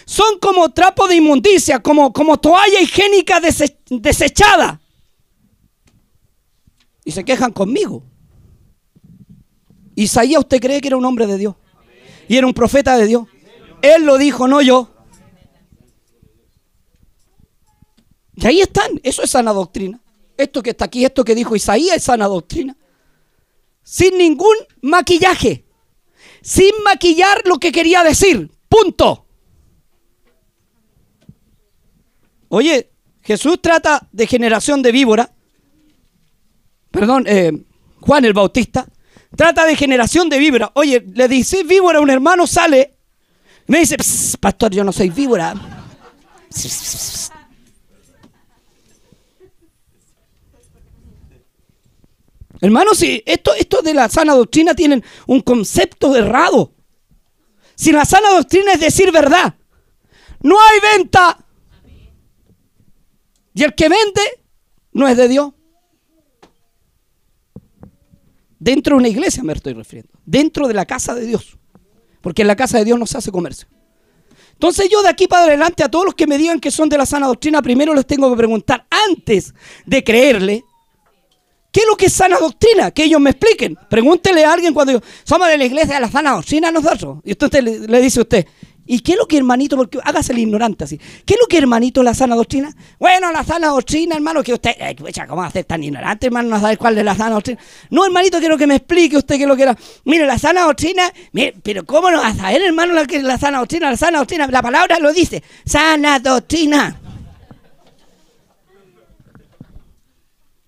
[0.06, 3.42] Son como trapo de inmundicia, como, como toalla higiénica
[3.90, 4.80] desechada.
[7.04, 8.04] Y se quejan conmigo.
[9.96, 11.56] Isaías, ¿usted cree que era un hombre de Dios?
[12.28, 13.28] Y era un profeta de Dios.
[13.82, 14.89] Él lo dijo, no yo.
[18.36, 20.00] Y ahí están, eso es sana doctrina.
[20.38, 22.78] Esto que está aquí, esto que dijo Isaías es sana doctrina.
[23.84, 25.65] sin ningún maquillaje,
[26.44, 28.52] sin maquillar lo que quería decir.
[28.70, 29.26] Punto.
[32.50, 35.34] Oye, Jesús trata de generación de víbora.
[36.92, 37.52] Perdón, eh,
[38.00, 38.88] Juan el Bautista.
[39.36, 40.72] Trata de generación de víbora.
[40.76, 42.99] Oye, le dice víbora a un hermano, sale.
[43.70, 43.98] Me dice,
[44.40, 45.54] pastor, yo no soy víbora.
[52.62, 56.74] Hermanos, si esto, esto de la sana doctrina tienen un concepto errado.
[57.76, 59.54] Si la sana doctrina es decir verdad,
[60.42, 61.38] no hay venta.
[63.54, 64.22] Y el que vende
[64.94, 65.54] no es de Dios.
[68.58, 70.12] Dentro de una iglesia me estoy refiriendo.
[70.26, 71.59] Dentro de la casa de Dios.
[72.22, 73.68] Porque en la casa de Dios no se hace comercio.
[74.54, 76.98] Entonces yo de aquí para adelante a todos los que me digan que son de
[76.98, 79.54] la sana doctrina, primero les tengo que preguntar antes
[79.86, 80.66] de creerle,
[81.72, 82.92] ¿qué es lo que es sana doctrina?
[82.92, 83.78] Que ellos me expliquen.
[83.90, 87.20] Pregúntele a alguien cuando yo, somos de la iglesia de la sana doctrina nosotros.
[87.24, 88.48] Y usted le, le dice a usted,
[88.91, 91.60] ¿Y qué es lo que hermanito, porque hágase el ignorante así, qué es lo que
[91.60, 92.75] hermanito la sana doctrina?
[92.97, 94.95] Bueno, la sana doctrina, hermano, que usted, eh,
[95.28, 97.62] ¿cómo va a ser tan ignorante, hermano, no saber cuál es la sana doctrina?
[97.91, 99.78] No, hermanito, quiero que me explique usted qué es lo que era.
[100.06, 103.60] Mire, la sana doctrina, mire, pero ¿cómo no va a saber, hermano, la la sana
[103.60, 103.91] doctrina?
[103.91, 106.99] La sana doctrina, la palabra lo dice, sana doctrina.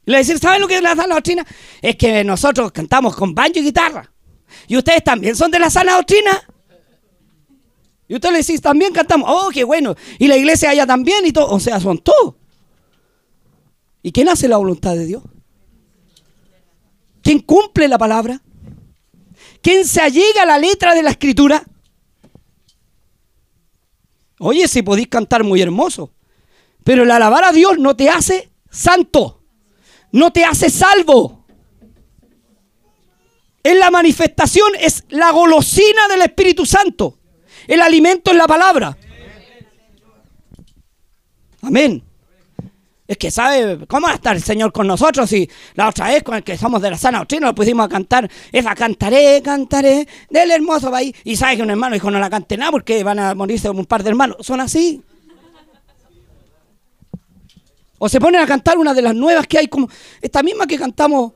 [0.06, 1.44] Le decir, ¿saben lo que es la sana doctrina?
[1.82, 4.12] Es que nosotros cantamos con banjo y guitarra.
[4.68, 6.40] ¿Y ustedes también son de la sana doctrina?
[8.12, 9.30] Y usted le dice, también cantamos.
[9.32, 9.96] Oh, qué bueno.
[10.20, 11.48] Y la iglesia allá también y todo.
[11.48, 12.36] O sea, son todos.
[14.04, 15.24] ¿Y quién hace la voluntad de Dios?
[17.24, 18.42] ¿Quién cumple la palabra?
[19.62, 21.64] ¿Quién se allega a la letra de la escritura?
[24.40, 26.12] Oye, si podéis cantar muy hermoso,
[26.84, 29.42] pero el alabar a Dios no te hace santo,
[30.12, 31.46] no te hace salvo.
[33.64, 37.21] En la manifestación es la golosina del Espíritu Santo.
[37.68, 38.98] El alimento es la palabra.
[41.62, 42.04] Amén.
[43.08, 46.24] Es que sabe cómo va a estar el Señor con nosotros si la otra vez
[46.24, 50.08] con el que somos de la sana doctrina lo pusimos a cantar esa cantaré, cantaré
[50.30, 51.14] del hermoso país.
[51.26, 53.86] Y sabe que un hermano dijo no la cante nada porque van a morirse un
[53.86, 54.38] par de hermanos.
[54.40, 55.02] Son así.
[57.98, 59.90] O se ponen a cantar una de las nuevas que hay como
[60.22, 61.34] esta misma que cantamos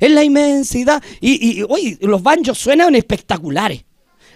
[0.00, 1.02] en la inmensidad.
[1.20, 3.84] Y, y oye, los banjos suenan espectaculares.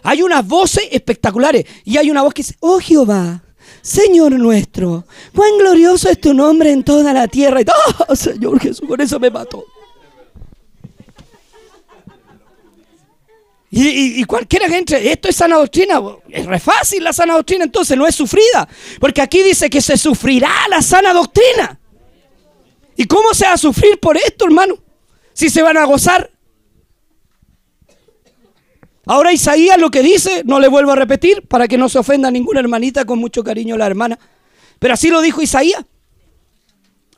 [0.05, 3.43] Hay unas voces espectaculares y hay una voz que dice, oh Jehová,
[3.81, 7.63] Señor nuestro, cuán glorioso es tu nombre en toda la tierra.
[7.63, 7.65] Y,
[8.07, 9.65] oh Señor Jesús, con eso me mató.
[13.77, 17.97] Y, cualquiera que entre, esto es sana doctrina, es re fácil la sana doctrina, entonces
[17.97, 18.69] no es sufrida,
[19.01, 21.81] porque aquí dice que se sufrirá la sana doctrina.
[22.95, 24.79] ¿Y cómo se va a sufrir por esto, hermano?
[25.33, 26.31] Si se van a gozar
[29.07, 32.29] Ahora Isaías lo que dice, no le vuelvo a repetir para que no se ofenda
[32.29, 34.19] a ninguna hermanita con mucho cariño la hermana,
[34.79, 35.85] pero así lo dijo Isaías.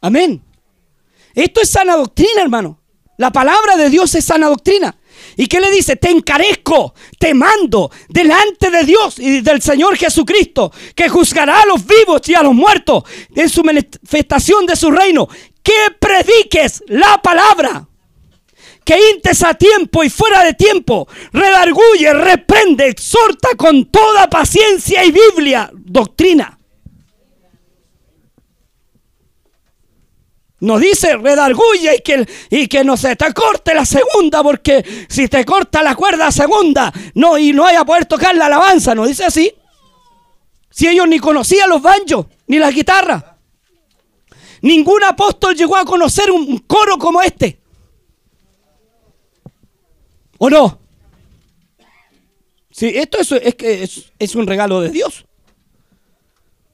[0.00, 0.42] Amén.
[1.34, 2.80] Esto es sana doctrina, hermano.
[3.18, 4.96] La palabra de Dios es sana doctrina.
[5.36, 5.96] ¿Y qué le dice?
[5.96, 11.86] Te encarezco, te mando delante de Dios y del Señor Jesucristo, que juzgará a los
[11.86, 15.28] vivos y a los muertos en su manifestación de su reino,
[15.62, 17.86] que prediques la palabra
[18.86, 25.10] que intes a tiempo y fuera de tiempo, redarguye, reprende, exhorta con toda paciencia y
[25.10, 26.56] Biblia, doctrina.
[30.60, 35.26] No dice redarguye y que, y que no se te corte la segunda, porque si
[35.26, 39.04] te corta la cuerda segunda no, y no vaya a poder tocar la alabanza, no
[39.04, 39.52] dice así.
[40.70, 43.36] Si ellos ni conocían los banjos, ni la guitarra.
[44.62, 47.65] Ningún apóstol llegó a conocer un coro como este.
[50.38, 50.80] ¿O no?
[52.70, 55.24] Sí, esto es, es es, un regalo de Dios.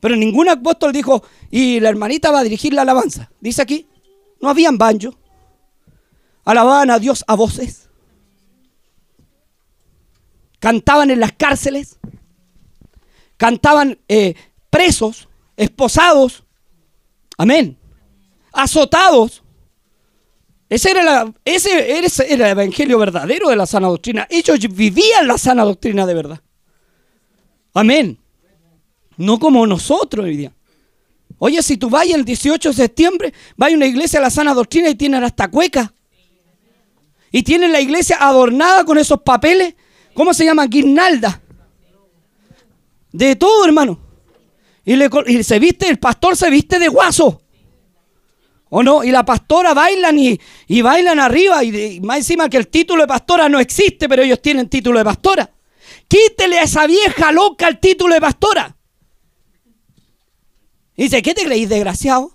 [0.01, 3.31] Pero ningún apóstol dijo, y la hermanita va a dirigir la alabanza.
[3.40, 3.87] Dice aquí,
[4.40, 5.16] no habían banjo.
[6.44, 7.88] Alababan a Dios a voces.
[10.59, 11.98] Cantaban en las cárceles.
[13.37, 14.35] Cantaban eh,
[14.70, 16.44] presos, esposados.
[17.38, 17.79] Amén.
[18.53, 19.41] Azotados.
[20.72, 24.26] Ese era, ese, el evangelio verdadero de la sana doctrina.
[24.30, 26.40] Ellos vivían la sana doctrina de verdad.
[27.74, 28.18] Amén.
[29.18, 30.52] No como nosotros hoy día.
[31.37, 34.54] Oye, si tú vas el 18 de septiembre, vas a una iglesia de la sana
[34.54, 35.92] doctrina y tienen hasta cueca.
[37.30, 39.74] Y tienen la iglesia adornada con esos papeles.
[40.14, 40.66] ¿Cómo se llama?
[40.68, 41.42] Guirnalda.
[43.12, 44.00] De todo, hermano.
[44.87, 44.94] Y,
[45.26, 47.41] y se viste, el pastor se viste de guaso.
[48.74, 49.04] ¿O no?
[49.04, 53.06] Y la pastora bailan y, y bailan arriba y, más encima que el título de
[53.06, 55.50] pastora no existe, pero ellos tienen título de pastora.
[56.08, 58.74] Quítele a esa vieja loca el título de pastora.
[60.96, 62.32] Dice, ¿qué te creéis, desgraciado?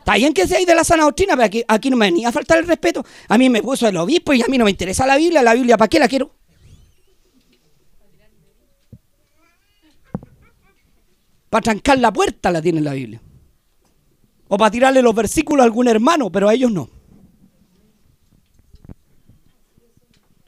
[0.00, 2.32] Está bien que seáis de la sana doctrina, pero aquí, aquí no me venía a
[2.32, 3.06] faltar el respeto.
[3.28, 5.44] A mí me puso el obispo y a mí no me interesa la Biblia.
[5.44, 6.34] La Biblia, ¿para qué la quiero?
[11.48, 13.20] Para trancar la puerta la tiene la Biblia.
[14.54, 16.90] O para tirarle los versículos a algún hermano, pero a ellos no.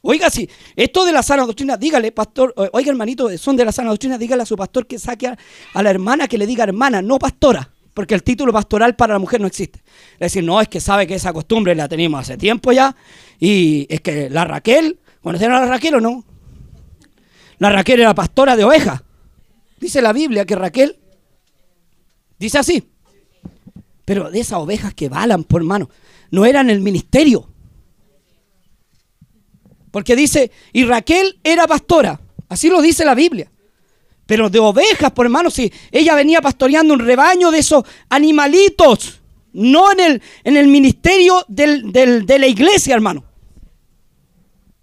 [0.02, 3.88] Oiga, si esto de la sana doctrina, dígale, pastor, oiga hermanito, son de la sana
[3.88, 7.18] doctrina, dígale a su pastor que saque a la hermana que le diga hermana, no
[7.18, 9.82] pastora porque el título pastoral para la mujer no existe.
[10.14, 12.94] Es decir, no, es que sabe que esa costumbre la tenemos hace tiempo ya,
[13.40, 16.24] y es que la Raquel, ¿conocen a la Raquel o no?
[17.56, 19.02] La Raquel era pastora de ovejas.
[19.80, 20.98] Dice la Biblia que Raquel,
[22.38, 22.93] dice así,
[24.04, 25.88] pero de esas ovejas que balan por mano,
[26.30, 27.48] no eran el ministerio.
[29.90, 33.50] Porque dice, y Raquel era pastora, así lo dice la Biblia
[34.26, 39.20] pero de ovejas, por hermano, si ella venía pastoreando un rebaño de esos animalitos,
[39.52, 43.24] no en el, en el ministerio de la iglesia, hermano.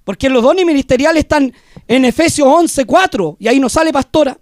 [0.04, 1.54] Porque los dones ministeriales están
[1.88, 4.38] en Efesios 11, 4, y ahí no sale pastora.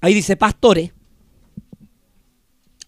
[0.00, 0.92] Ahí dice pastores.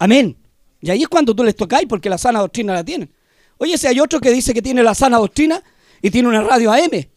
[0.06, 0.36] Amén.
[0.80, 3.12] Y ahí es cuando tú les tocáis, porque la sana doctrina la tienen.
[3.58, 5.60] Oye, si hay otro que dice que tiene la sana doctrina
[6.00, 7.08] y tiene una radio AM,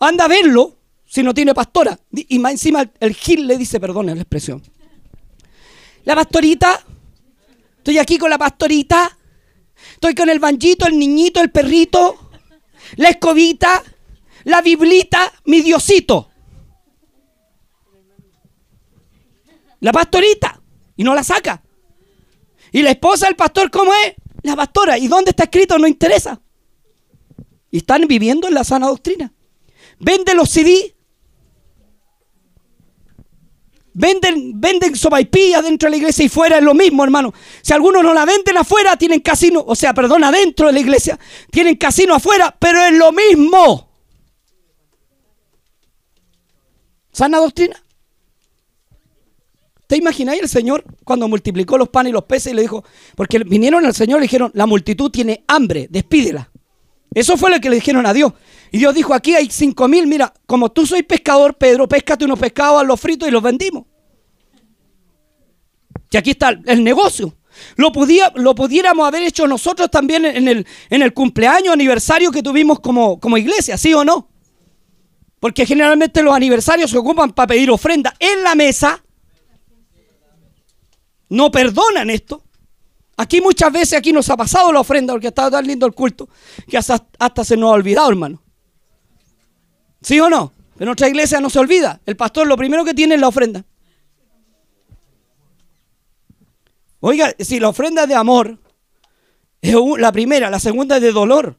[0.00, 1.96] anda a verlo si no tiene pastora.
[2.10, 4.60] Y más encima el Gil le dice, perdone la expresión.
[6.02, 6.84] La pastorita,
[7.76, 9.16] estoy aquí con la pastorita,
[9.92, 12.30] estoy con el banjito, el niñito, el perrito,
[12.96, 13.84] la escobita,
[14.42, 16.32] la biblita, mi diosito.
[19.78, 20.57] La pastorita.
[20.98, 21.62] Y no la saca.
[22.70, 24.14] Y la esposa del pastor, ¿cómo es?
[24.42, 24.98] La pastora.
[24.98, 25.78] ¿Y dónde está escrito?
[25.78, 26.38] No interesa.
[27.70, 29.32] Y están viviendo en la sana doctrina.
[29.98, 30.94] Vende los CD
[34.00, 37.34] Venden, venden sopaipillas dentro de la iglesia y fuera es lo mismo, hermano.
[37.62, 41.18] Si algunos no la venden afuera, tienen casino, o sea, perdón, adentro de la iglesia,
[41.50, 43.90] tienen casino afuera, pero es lo mismo.
[47.10, 47.82] ¿Sana doctrina?
[49.88, 52.84] ¿Te imagináis el Señor cuando multiplicó los panes y los peces y le dijo,
[53.16, 56.50] porque vinieron al Señor y le dijeron, la multitud tiene hambre, despídela.
[57.14, 58.34] Eso fue lo que le dijeron a Dios.
[58.70, 62.38] Y Dios dijo, aquí hay cinco mil, mira, como tú soy pescador, Pedro, péscate unos
[62.38, 63.86] pescados, los fritos y los vendimos.
[66.10, 67.34] Y aquí está el negocio.
[67.76, 67.90] Lo,
[68.34, 73.18] lo pudiéramos haber hecho nosotros también en el, en el cumpleaños, aniversario que tuvimos como,
[73.18, 74.28] como iglesia, ¿sí o no?
[75.40, 79.02] Porque generalmente los aniversarios se ocupan para pedir ofrenda en la mesa.
[81.28, 82.42] No perdonan esto.
[83.16, 86.28] Aquí muchas veces aquí nos ha pasado la ofrenda porque estado tan lindo el culto
[86.68, 88.40] que hasta, hasta se nos ha olvidado, hermano.
[90.00, 90.52] ¿Sí o no?
[90.78, 92.00] En nuestra iglesia no se olvida.
[92.06, 93.64] El pastor lo primero que tiene es la ofrenda.
[97.00, 98.58] Oiga, si la ofrenda es de amor,
[99.60, 101.56] es la primera, la segunda es de dolor.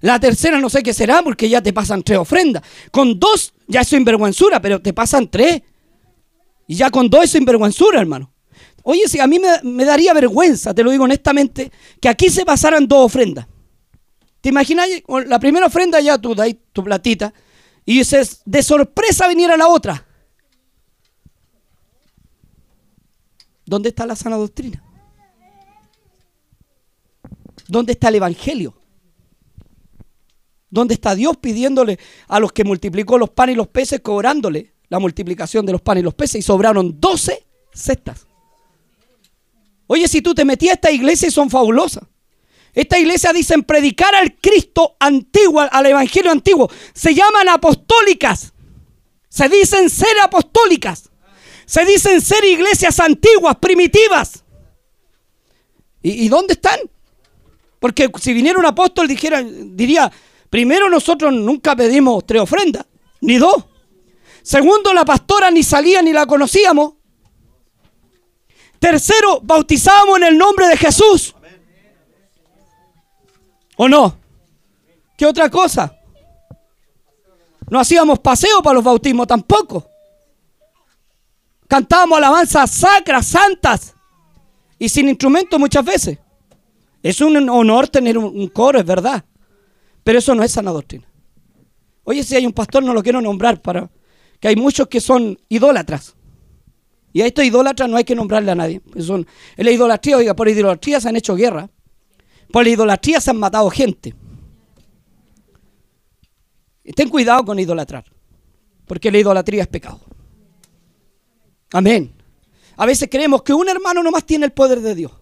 [0.00, 2.62] La tercera no sé qué será porque ya te pasan tres ofrendas.
[2.90, 5.62] Con dos ya es sinvergüenzura, pero te pasan tres.
[6.66, 8.32] Y ya con dos es sinvergüenzura, hermano.
[8.82, 12.86] Oye, si a mí me, daría vergüenza, te lo digo honestamente, que aquí se pasaran
[12.86, 13.46] dos ofrendas.
[14.40, 14.86] ¿Te imaginas?
[15.26, 17.34] La primera ofrenda ya tú dais tu platita
[17.84, 20.06] y dices, de sorpresa viniera la otra.
[23.64, 24.82] ¿Dónde está la sana doctrina?
[27.66, 28.74] ¿Dónde está el Evangelio?
[30.70, 31.98] ¿Dónde está Dios pidiéndole
[32.28, 36.02] a los que multiplicó los panes y los peces, cobrándole la multiplicación de los panes
[36.02, 38.26] y los peces y sobraron 12 cestas?
[39.86, 42.04] Oye, si tú te metías a esta iglesia y son fabulosas.
[42.74, 46.70] Esta iglesia dicen predicar al Cristo antiguo, al Evangelio antiguo.
[46.92, 48.52] Se llaman apostólicas.
[49.30, 51.08] Se dicen ser apostólicas.
[51.64, 54.44] Se dicen ser iglesias antiguas, primitivas.
[56.02, 56.78] ¿Y, dónde están?
[57.80, 60.12] Porque si viniera un apóstol dijera, diría,
[60.48, 62.86] primero nosotros nunca pedimos tres ofrendas,
[63.20, 63.64] ni dos.
[64.46, 66.92] Segundo, la pastora ni salía ni la conocíamos.
[68.78, 71.34] Tercero, bautizábamos en el nombre de Jesús.
[73.76, 74.16] ¿O no?
[75.18, 75.98] ¿Qué otra cosa?
[77.68, 79.84] No hacíamos paseo para los bautismos tampoco.
[81.66, 83.96] Cantábamos alabanzas sacras, santas
[84.78, 86.18] y sin instrumento muchas veces.
[87.02, 89.24] Es un honor tener un, coro, es verdad.
[90.04, 91.08] Pero eso no es sana doctrina.
[92.04, 93.90] Oye, si hay un pastor, no lo quiero nombrar para
[94.40, 96.14] que hay muchos que son idólatras.
[97.12, 98.82] Y a estos idólatras no hay que nombrarle a nadie.
[99.00, 99.26] Son,
[99.56, 101.70] en la idolatría, oiga, por idolatría se han hecho guerra.
[102.52, 104.14] Por la idolatría se han matado gente.
[106.94, 108.04] Ten cuidado con idolatrar.
[108.86, 110.00] Porque la idolatría es pecado.
[111.72, 112.12] Amén.
[112.76, 115.12] A veces creemos que un hermano nomás tiene el poder de Dios.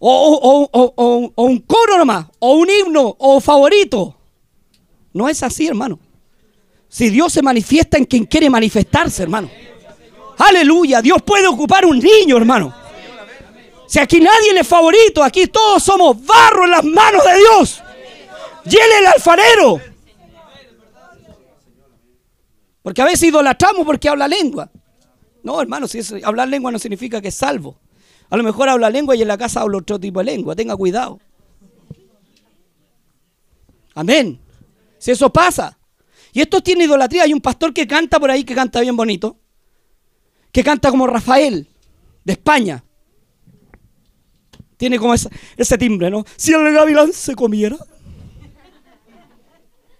[0.00, 4.16] O, o, un coro nomás, o un himno, o favorito.
[5.12, 5.98] No es así, hermano.
[6.90, 9.48] Si Dios se manifiesta en quien quiere manifestarse, hermano.
[10.36, 12.74] Aleluya, Dios puede ocupar un niño, hermano.
[13.86, 17.82] Si aquí nadie es favorito, aquí todos somos barro en las manos de Dios.
[18.64, 19.80] Y él el alfarero.
[22.82, 24.68] Porque a veces idolatramos porque habla lengua.
[25.44, 27.78] No, hermano, si hablar lengua no significa que es salvo.
[28.30, 30.56] A lo mejor habla lengua y en la casa habla otro tipo de lengua.
[30.56, 31.20] Tenga cuidado.
[33.94, 34.40] Amén.
[34.98, 35.79] Si eso pasa.
[36.32, 37.24] Y esto tiene idolatría.
[37.24, 39.36] Hay un pastor que canta por ahí, que canta bien bonito.
[40.52, 41.68] Que canta como Rafael,
[42.24, 42.84] de España.
[44.76, 46.24] Tiene como ese timbre, ¿no?
[46.36, 47.76] Si el gavilán se comiera.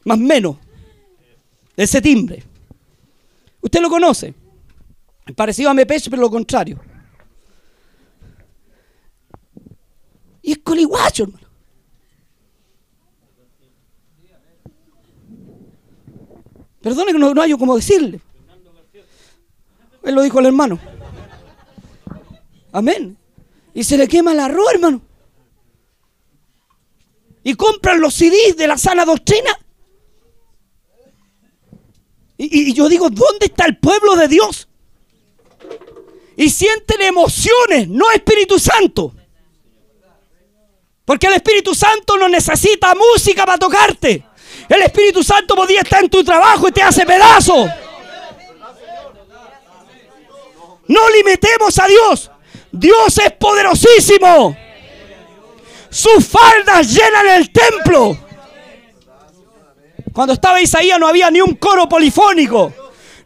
[0.04, 0.56] Más menos.
[1.76, 2.42] Ese timbre.
[3.60, 4.34] Usted lo conoce.
[5.36, 6.80] Parecido a Mepeche, pero lo contrario.
[10.42, 11.39] Y es coliguacho, hermano.
[16.80, 18.20] Perdone que no, no hay como decirle.
[20.02, 20.78] Él lo dijo al hermano.
[22.72, 23.16] Amén.
[23.74, 25.02] Y se le quema el arroz, hermano.
[27.42, 29.50] Y compran los CDs de la sana doctrina.
[32.36, 34.68] Y, y, yo digo, ¿dónde está el pueblo de Dios?
[36.36, 39.14] Y sienten emociones, no Espíritu Santo.
[41.10, 44.22] Porque el Espíritu Santo no necesita música para tocarte.
[44.68, 47.68] El Espíritu Santo podía estar en tu trabajo y te hace pedazo.
[50.86, 52.30] No limitemos a Dios.
[52.70, 54.56] Dios es poderosísimo.
[55.88, 58.16] Sus faldas llenan el templo.
[60.12, 62.72] Cuando estaba Isaías no había ni un coro polifónico.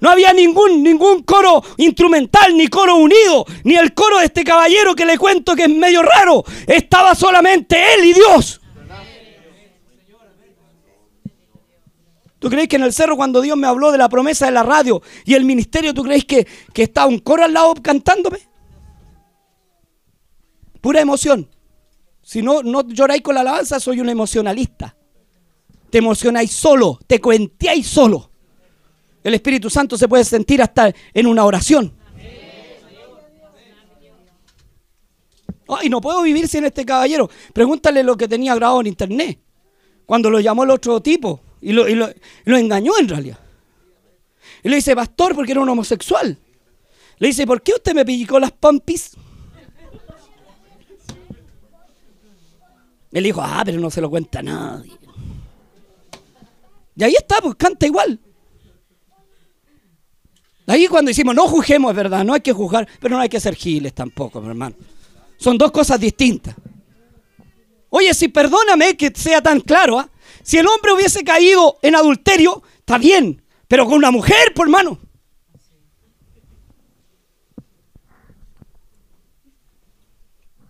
[0.04, 4.94] No había ningún, ningún coro instrumental, ni coro unido, ni el coro de este caballero
[4.94, 6.44] que le cuento que es medio raro.
[6.66, 8.60] Estaba solamente él y Dios.
[12.38, 14.62] ¿Tú crees que en el cerro cuando Dios me habló de la promesa de la
[14.62, 18.40] radio y el ministerio, ¿tú crees que, que está un coro al lado cantándome?
[20.82, 21.48] Pura emoción.
[22.20, 24.94] Si no, no lloráis con la alabanza, soy un emocionalista.
[25.88, 28.33] Te emocionáis solo, te cuenteáis solo.
[29.24, 31.94] El Espíritu Santo se puede sentir hasta en una oración.
[35.66, 37.30] Ay, no puedo vivir sin este caballero.
[37.54, 39.40] Pregúntale lo que tenía grabado en internet.
[40.04, 41.86] Cuando lo llamó el otro tipo y lo,
[42.44, 43.38] engañó en realidad.
[44.62, 46.38] Y le dice, pastor, porque era un homosexual.
[47.18, 49.12] Le dice, ¿por qué usted me pilló las pompis?
[53.10, 54.92] Él dijo, ah, pero no se lo cuenta nadie.
[56.96, 58.20] Y ahí está, pues canta igual.
[60.66, 63.40] Ahí cuando decimos no juzguemos, es verdad, no hay que juzgar, pero no hay que
[63.40, 64.76] ser giles tampoco, mi hermano.
[65.36, 66.54] Son dos cosas distintas.
[67.90, 70.10] Oye, si perdóname que sea tan claro, ¿ah?
[70.42, 74.98] Si el hombre hubiese caído en adulterio, está bien, pero con una mujer, por hermano.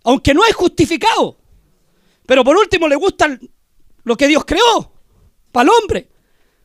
[0.05, 1.39] Aunque no es justificado.
[2.27, 3.39] Pero por último le gusta
[4.05, 4.93] lo que Dios creó
[5.51, 6.09] para el hombre,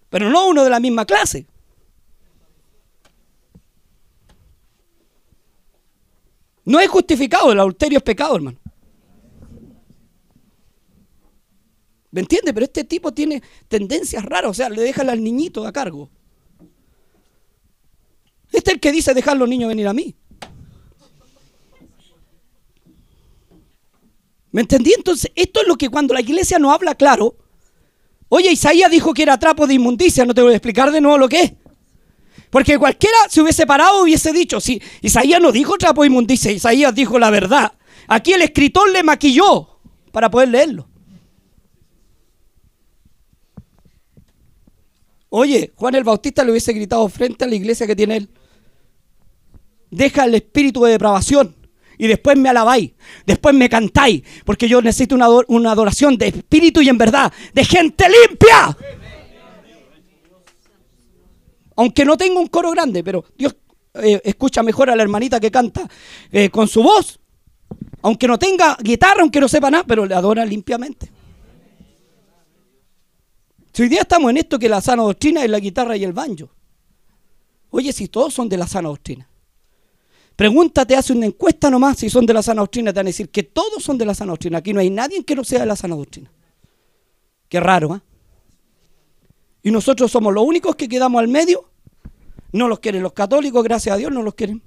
[0.10, 1.46] pero no uno de la misma clase.
[6.70, 8.60] No es justificado, el adulterio es pecado, hermano.
[12.12, 12.54] ¿Me entiende?
[12.54, 16.12] Pero este tipo tiene tendencias raras, o sea, le deja al niñito a cargo.
[18.52, 20.16] Este es el que dice dejar los niños venir a mí.
[24.52, 24.94] ¿Me entendí?
[24.96, 27.36] Entonces, esto es lo que cuando la iglesia no habla claro,
[28.28, 31.18] oye, Isaías dijo que era trapo de inmundicia, no te voy a explicar de nuevo
[31.18, 31.54] lo que es.
[32.50, 36.94] Porque cualquiera se hubiese parado hubiese dicho, si Isaías no dijo trapo de inmundicia, Isaías
[36.96, 37.74] dijo la verdad.
[38.08, 39.80] Aquí el escritor le maquilló
[40.12, 40.88] para poder leerlo.
[45.30, 48.30] Oye, Juan el Bautista le hubiese gritado frente a la iglesia que tiene él.
[49.92, 51.56] Deja el espíritu de depravación
[52.00, 52.94] y después me alabáis,
[53.26, 58.06] después me cantáis, porque yo necesito una, adoración de espíritu y en verdad, de gente
[58.08, 58.76] limpia.
[61.80, 63.56] Aunque no tenga un coro grande, pero Dios
[63.94, 65.90] eh, escucha mejor a la hermanita que canta
[66.30, 67.18] eh, con su voz.
[68.02, 71.10] Aunque no tenga guitarra, aunque no sepa nada, pero le adora limpiamente.
[73.72, 76.12] Si hoy día estamos en esto que la sana doctrina es la guitarra y el
[76.12, 76.50] banjo.
[77.70, 79.30] Oye, si todos son de la sana doctrina.
[80.36, 83.30] Pregúntate, hace una encuesta nomás si son de la sana doctrina, te van a decir
[83.30, 84.58] que todos son de la sana doctrina.
[84.58, 86.30] Aquí no hay nadie que no sea de la sana doctrina.
[87.48, 88.04] Qué raro, ¿ah?
[89.62, 91.70] Y nosotros somos los únicos que quedamos al medio.
[92.52, 94.62] No los quieren los católicos, gracias a Dios, no los quieren.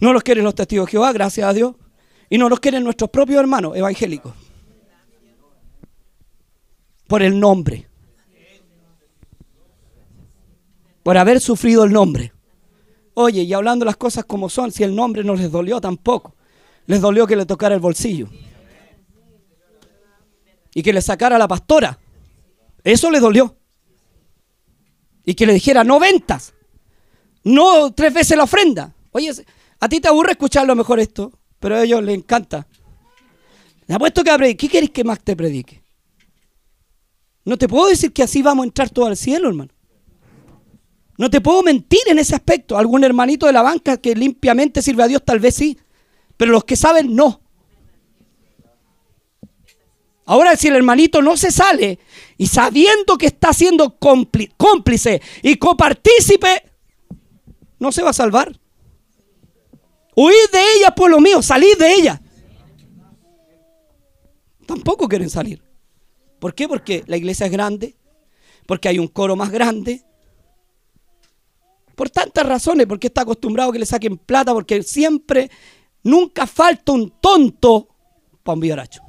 [0.00, 1.74] No los quieren los testigos de Jehová, gracias a Dios.
[2.30, 4.34] Y no los quieren nuestros propios hermanos evangélicos.
[7.06, 7.88] Por el nombre.
[11.02, 12.32] Por haber sufrido el nombre.
[13.14, 16.34] Oye, y hablando las cosas como son, si el nombre no les dolió tampoco.
[16.86, 18.28] Les dolió que le tocara el bolsillo.
[20.74, 21.98] Y que le sacara la pastora.
[22.82, 23.56] Eso les dolió.
[25.24, 26.54] Y que le dijera, no ventas.
[27.44, 28.94] No tres veces la ofrenda.
[29.12, 29.32] Oye,
[29.80, 32.66] a ti te aburre escuchar lo mejor esto, pero a ellos les encanta.
[33.86, 35.82] Le apuesto que ¿Qué quieres que más te predique?
[37.44, 39.70] No te puedo decir que así vamos a entrar todo al cielo, hermano.
[41.18, 42.76] No te puedo mentir en ese aspecto.
[42.76, 45.78] Algún hermanito de la banca que limpiamente sirve a Dios, tal vez sí.
[46.36, 47.40] Pero los que saben, no.
[50.26, 51.98] Ahora, si el hermanito no se sale
[52.38, 56.62] y sabiendo que está siendo cómplice y copartícipe,
[57.78, 58.58] no se va a salvar.
[60.16, 62.22] Huid de ella, por lo mío, salid de ella.
[64.66, 65.62] Tampoco quieren salir.
[66.38, 66.68] ¿Por qué?
[66.68, 67.96] Porque la iglesia es grande,
[68.66, 70.04] porque hay un coro más grande,
[71.94, 75.50] por tantas razones, porque está acostumbrado que le saquen plata, porque siempre,
[76.02, 77.88] nunca falta un tonto
[78.42, 79.03] para un vivaracho.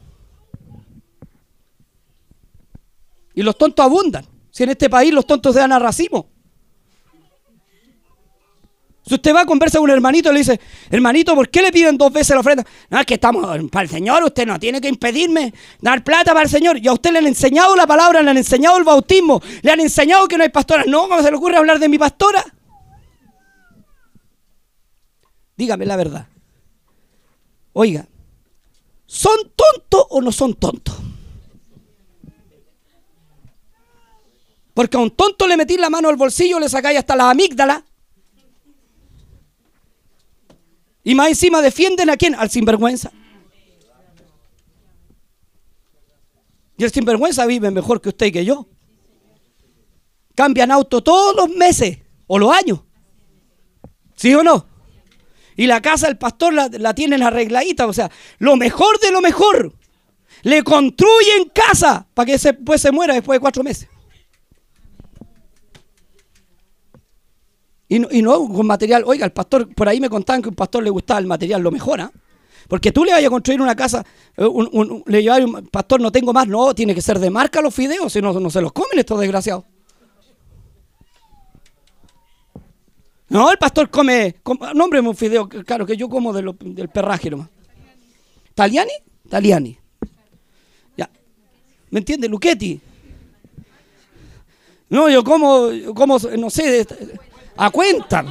[3.35, 4.25] Y los tontos abundan.
[4.49, 6.29] Si en este país los tontos se dan a racimo.
[9.05, 10.59] Si usted va a conversar con un hermanito y le dice,
[10.89, 12.65] hermanito, ¿por qué le piden dos veces la ofrenda?
[12.89, 16.43] No, es que estamos para el Señor, usted no tiene que impedirme dar plata para
[16.43, 16.79] el Señor.
[16.79, 19.79] Y a usted le han enseñado la palabra, le han enseñado el bautismo, le han
[19.79, 20.85] enseñado que no hay pastora.
[20.87, 22.43] No, ¿cómo se le ocurre hablar de mi pastora?
[25.55, 26.27] Dígame la verdad.
[27.73, 28.07] Oiga,
[29.05, 30.95] ¿son tontos o no son tontos?
[34.75, 37.83] Porque a un tonto le metí la mano al bolsillo, le sacáis hasta la amígdala.
[41.01, 42.35] Y más encima defienden a quién?
[42.35, 43.09] Al sinvergüenza.
[46.77, 48.67] Y el sinvergüenza vive mejor que usted y que yo.
[50.35, 52.81] Cambian auto todos los meses o los años.
[54.17, 54.67] ¿Sí o no?
[55.55, 59.73] Y la casa del pastor la, tienen arregladita, o sea, lo mejor de lo mejor.
[60.41, 63.87] Le construyen casa para que después pues, se muera después de cuatro meses.
[67.87, 70.89] Y no, con material, oiga, el pastor, por ahí me contaban que un pastor le
[70.89, 72.11] gustaba el material, lo mejora.
[72.67, 74.03] Porque tú le vayas a construir una casa,
[74.35, 74.47] eh,
[75.05, 78.11] le llevas un pastor, no tengo más, no, tiene que ser de marca los fideos,
[78.11, 79.65] si no, no se los comen estos desgraciados.
[83.29, 84.35] No, el pastor come,
[84.73, 87.49] nombre un fideo, claro, que yo como del perraje nomás.
[88.53, 88.93] ¿Taliani?
[89.29, 89.77] Taliani.
[90.95, 91.09] Ya.
[91.89, 92.29] ¿Me entiende?
[92.29, 92.79] Luchetti.
[94.89, 96.85] No, yo como, como, no sé,
[97.57, 98.25] a cuenta.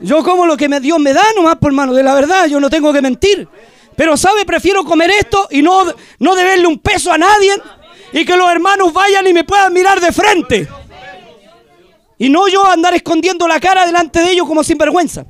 [0.00, 2.70] Yo como lo que Dios me da nomás, por mano, de la verdad, yo no
[2.70, 3.48] tengo que mentir.
[3.96, 4.44] Pero, ¿sabe?
[4.44, 5.84] Prefiero comer esto y no,
[6.20, 7.52] no deberle un peso a nadie
[8.12, 10.68] y que los hermanos vayan y me puedan mirar de frente.
[12.16, 15.26] Y no yo andar escondiendo la cara delante de ellos como sinvergüenza.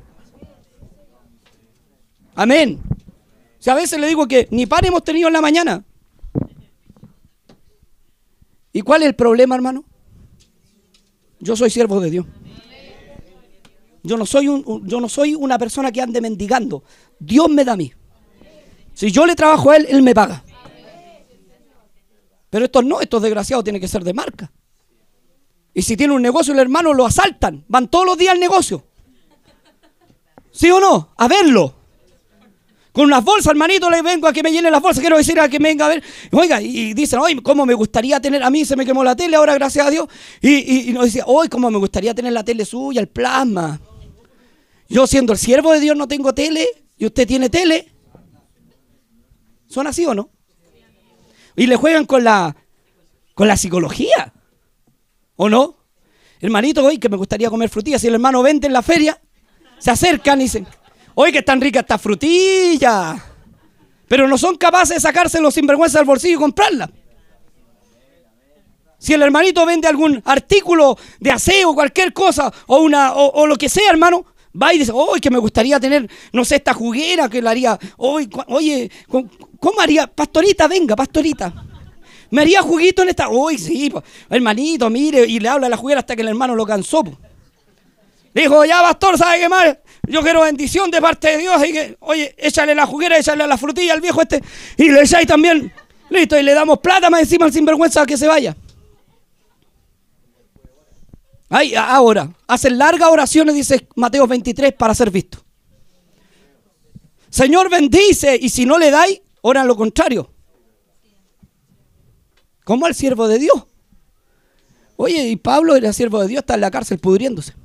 [2.35, 2.81] Amén.
[3.59, 5.85] Si a veces le digo que ni pan hemos tenido en la mañana.
[8.73, 9.85] ¿Y cuál es el problema, hermano?
[11.41, 12.27] Yo soy siervo de Dios.
[14.03, 16.83] Yo no soy, un, yo no soy una persona que ande mendigando.
[17.19, 17.93] Dios me da a mí.
[18.95, 20.43] Si yo le trabajo a Él, Él me paga.
[22.51, 24.51] Pero estos no, estos desgraciados tienen que ser de marca.
[25.75, 27.65] Y si tiene un negocio el hermano lo asaltan.
[27.69, 28.85] Van todos los días al negocio.
[30.51, 31.11] ¿Sí o no?
[31.17, 31.78] A verlo.
[32.99, 35.01] Con unas bolsas, hermanito, le vengo a que me llene las bolsas.
[35.01, 36.03] Quiero decir a que venga a ver.
[36.33, 38.43] Oiga, y dicen, hoy cómo me gustaría tener.
[38.43, 40.09] A mí se me quemó la tele ahora, gracias a Dios.
[40.43, 43.81] Y, nos decía, hoy cómo me gustaría tener la tele suya, el plasma.
[44.89, 46.67] Yo siendo el siervo de Dios no tengo tele.
[46.97, 47.87] Y usted tiene tele.
[49.69, 50.31] ¿Son así o no?
[51.55, 52.57] Y le juegan con la,
[53.35, 54.35] con la psicología.
[55.37, 55.77] ¿O no?
[56.41, 58.01] Hermanito, hoy que me gustaría comer frutillas.
[58.01, 59.21] Si el hermano vende en la feria,
[59.79, 60.67] se acercan y dicen,
[61.21, 63.21] hoy que tan rica esta frutilla.
[64.07, 66.89] Pero no son capaces de sacárselo sin vergüenza del bolsillo y comprarla.
[68.99, 73.69] Si el hermanito vende algún artículo de aseo, cualquier cosa, o, una, o, lo que
[73.69, 74.27] sea, hermano,
[74.61, 77.79] va y dice, hoy que me gustaría tener, no sé, esta juguera que la haría,
[77.97, 80.07] oye, ¿cómo haría?
[80.07, 81.53] Pastorita, venga, pastorita.
[82.31, 83.29] Me haría juguito en esta.
[83.29, 83.93] Uy, sí,
[84.31, 85.27] hermanito, mire.
[85.27, 87.03] Y le habla a la juguera hasta que el hermano lo cansó.
[88.39, 89.79] Dijo, ya pastor, ¿sabe qué más?
[90.07, 91.67] Yo quiero bendición de parte de Dios.
[91.67, 94.43] Y que, oye, échale la juguera, échale la frutilla al viejo este.
[94.77, 95.73] Y le echáis también.
[96.09, 98.57] Listo, y le damos plata más encima al sinvergüenza que se vaya.
[101.49, 105.39] Ay, ahora, hacen largas oraciones, dice Mateo 23, para ser visto.
[107.31, 110.33] Señor bendice, y si no le dais, oran lo contrario.
[112.65, 113.65] Como al siervo de Dios.
[114.97, 117.58] Oye, y Pablo era siervo de Dios, está en la cárcel pudriéndose.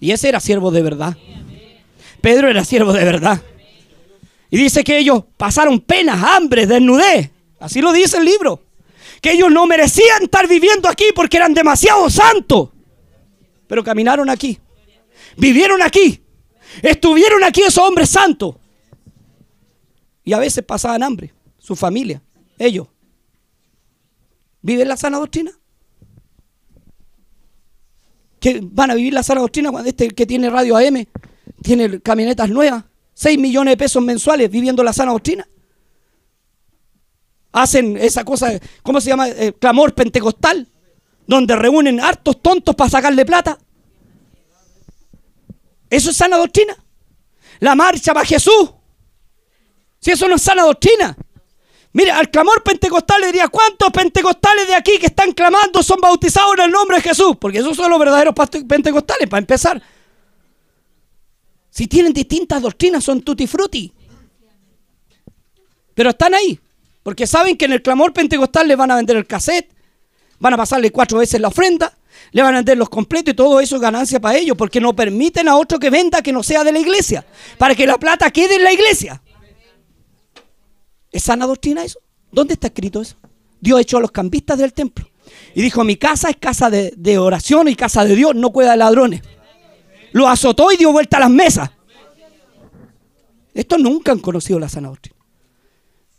[0.00, 1.16] Y ese era siervo de verdad.
[2.20, 3.40] Pedro era siervo de verdad.
[4.50, 7.30] Y dice que ellos pasaron penas, hambre, desnudez.
[7.58, 8.62] Así lo dice el libro.
[9.20, 12.70] Que ellos no merecían estar viviendo aquí porque eran demasiado santos.
[13.66, 14.58] Pero caminaron aquí.
[15.36, 16.20] Vivieron aquí.
[16.82, 18.56] Estuvieron aquí esos hombres santos.
[20.24, 21.32] Y a veces pasaban hambre.
[21.58, 22.22] Su familia.
[22.58, 22.86] Ellos.
[24.60, 25.52] ¿Viven la sana doctrina?
[28.46, 31.04] ¿Que van a vivir la sana doctrina cuando este que tiene radio AM
[31.64, 32.84] tiene camionetas nuevas?
[33.14, 35.48] 6 millones de pesos mensuales viviendo la sana doctrina
[37.50, 38.52] hacen esa cosa,
[38.84, 39.28] ¿cómo se llama?
[39.30, 40.68] Eh, clamor pentecostal,
[41.26, 43.58] donde reúnen hartos tontos para sacarle plata.
[45.90, 46.76] ¿Eso es sana doctrina?
[47.58, 48.70] La marcha para Jesús.
[49.98, 51.16] Si eso no es sana doctrina.
[51.96, 56.52] Mire, al clamor pentecostal le diría, ¿cuántos pentecostales de aquí que están clamando son bautizados
[56.58, 57.38] en el nombre de Jesús?
[57.40, 58.34] Porque esos son los verdaderos
[58.68, 59.82] pentecostales, para empezar.
[61.70, 63.90] Si tienen distintas doctrinas, son tutti frutti.
[65.94, 66.60] Pero están ahí.
[67.02, 69.72] Porque saben que en el clamor pentecostal les van a vender el cassette,
[70.38, 71.96] van a pasarle cuatro veces la ofrenda,
[72.32, 74.94] le van a vender los completos y todo eso es ganancia para ellos, porque no
[74.94, 77.24] permiten a otro que venda que no sea de la iglesia,
[77.56, 79.22] para que la plata quede en la iglesia.
[81.16, 81.98] ¿Es sana doctrina eso?
[82.30, 83.16] ¿Dónde está escrito eso?
[83.58, 85.08] Dios echó a los campistas del templo
[85.54, 88.76] y dijo, mi casa es casa de, oración y casa de Dios, no cuida de
[88.76, 89.22] ladrones.
[90.12, 91.70] Lo azotó y dio vuelta a las mesas.
[93.54, 95.16] Estos nunca han conocido la sana doctrina.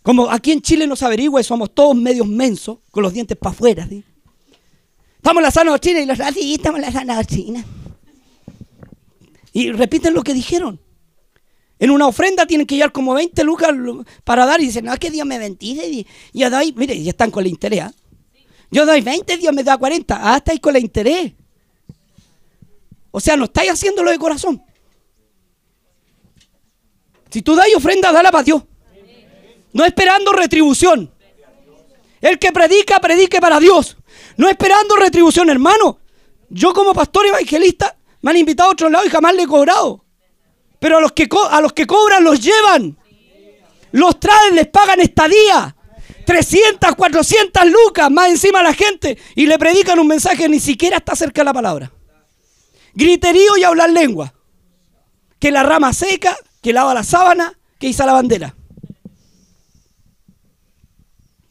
[0.02, 3.52] Como aquí en Chile nos averigua y somos todos medios mensos, con los dientes para
[3.52, 3.88] afuera.
[3.88, 7.64] Estamos en la sana doctrina y los sí, estamos en la sana doctrina.
[9.54, 10.80] Y repiten lo que dijeron.
[11.80, 13.72] En una ofrenda tienen que llevar como 20 lucas
[14.24, 15.88] para dar y dicen, no, es que Dios me bendice.
[15.88, 17.82] Y yo doy, mire, ya están con la interés.
[17.82, 17.94] ¿ah?
[18.72, 20.20] Yo doy 20, Dios me da 40.
[20.20, 21.34] Ah, estáis con la interés.
[23.12, 24.62] O sea, no estáis haciéndolo de corazón.
[27.30, 28.64] Si tú dais ofrenda, dala para Dios
[29.78, 31.14] no esperando retribución.
[32.20, 33.96] El que predica, predique para Dios,
[34.36, 36.00] no esperando retribución, hermano.
[36.50, 40.04] Yo como pastor evangelista me han invitado a otro lado y jamás le he cobrado.
[40.80, 42.98] Pero a los que, a los que cobran los llevan.
[43.92, 45.76] Los traen, les pagan estadía.
[46.26, 50.98] 300, 400 lucas más encima a la gente y le predican un mensaje ni siquiera
[50.98, 51.92] está cerca de la palabra.
[52.94, 54.34] Griterío y hablar lengua.
[55.40, 58.56] Que la rama seca, que lava la sábana, que iza la bandera.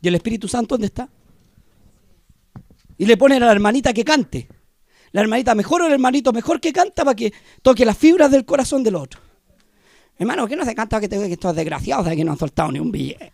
[0.02, 1.08] ¿Y el Espíritu Santo dónde está?
[2.98, 4.48] Y le ponen a la hermanita que cante.
[5.16, 8.44] La hermanita mejor o el hermanito mejor que canta para que toque las fibras del
[8.44, 9.18] corazón del otro.
[10.18, 12.70] Hermano, ¿qué no se canta que, te, que estos desgraciados de que no han soltado
[12.70, 13.32] ni un billete?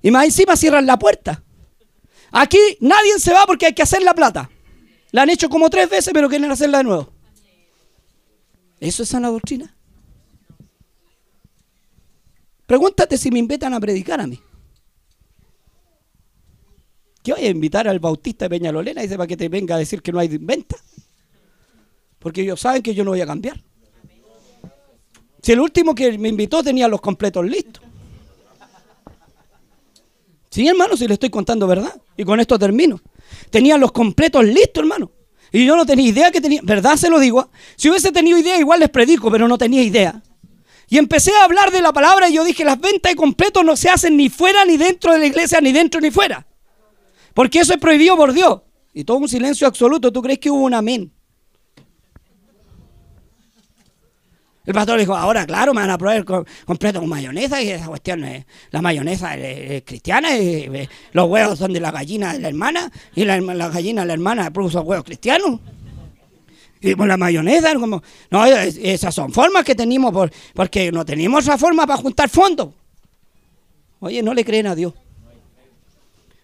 [0.00, 1.42] Y más encima cierran la puerta.
[2.30, 4.48] Aquí nadie se va porque hay que hacer la plata.
[5.10, 7.12] La han hecho como tres veces, pero quieren hacerla de nuevo.
[8.78, 9.74] ¿Eso es sana doctrina?
[12.64, 14.40] Pregúntate si me invitan a predicar a mí.
[17.26, 19.02] ¿Qué voy a invitar al bautista de Peñalolena?
[19.02, 20.76] Dice para que te venga a decir que no hay venta.
[22.20, 23.60] Porque ellos saben que yo no voy a cambiar.
[25.42, 27.82] Si el último que me invitó tenía los completos listos.
[30.50, 32.00] Sí, hermano, si le estoy contando verdad.
[32.16, 33.00] Y con esto termino.
[33.50, 35.10] Tenía los completos listos, hermano.
[35.50, 36.60] Y yo no tenía idea que tenía.
[36.62, 36.94] ¿Verdad?
[36.94, 37.50] Se lo digo.
[37.74, 40.22] Si hubiese tenido idea, igual les predico, pero no tenía idea.
[40.88, 43.74] Y empecé a hablar de la palabra y yo dije, las ventas de completos no
[43.74, 46.46] se hacen ni fuera ni dentro de la iglesia, ni dentro ni fuera.
[47.36, 48.62] Porque eso es prohibido por Dios.
[48.94, 50.10] Y todo un silencio absoluto.
[50.10, 51.12] ¿Tú crees que hubo un amén?
[54.64, 56.24] El pastor dijo, ahora claro, me van a probar
[56.64, 60.30] completo con mayonesa y esa cuestión es, la mayonesa es, cristiana,
[61.12, 64.50] los huevos son de la gallina de la hermana y la, gallina de la hermana
[64.50, 65.60] produce huevos cristianos.
[66.80, 71.58] Y la mayonesa, como, no, esas son formas que tenemos por, porque no tenemos esa
[71.58, 72.70] forma para juntar fondos.
[74.00, 74.94] Oye, no le creen a Dios.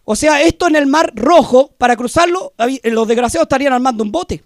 [0.05, 2.53] O sea, esto en el mar rojo, para cruzarlo,
[2.85, 4.45] los desgraciados estarían armando un bote.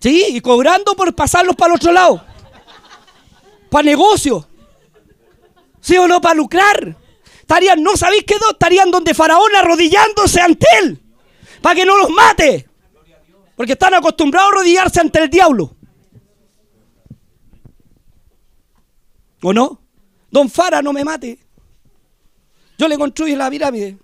[0.00, 2.24] Sí, y cobrando por pasarlos para el otro lado.
[3.70, 4.46] Para negocio.
[5.80, 6.20] ¿Sí o no?
[6.20, 6.96] Para lucrar.
[7.40, 11.00] estarían, no sabéis qué estarían donde Faraón arrodillándose ante él,
[11.60, 12.68] para que no los mate,
[13.54, 15.76] porque están acostumbrados a arrodillarse ante el diablo.
[19.42, 19.80] ¿O no?
[20.30, 21.45] Don Fara, no me mate.
[22.78, 23.98] Yo le construyo la pirámide.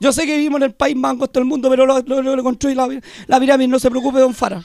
[0.00, 2.00] Yo sé que vivimos en el país más angosto del mundo, pero lo,
[2.36, 2.88] le construyo
[3.26, 4.62] la, pirámide, no se preocupe, don Fara.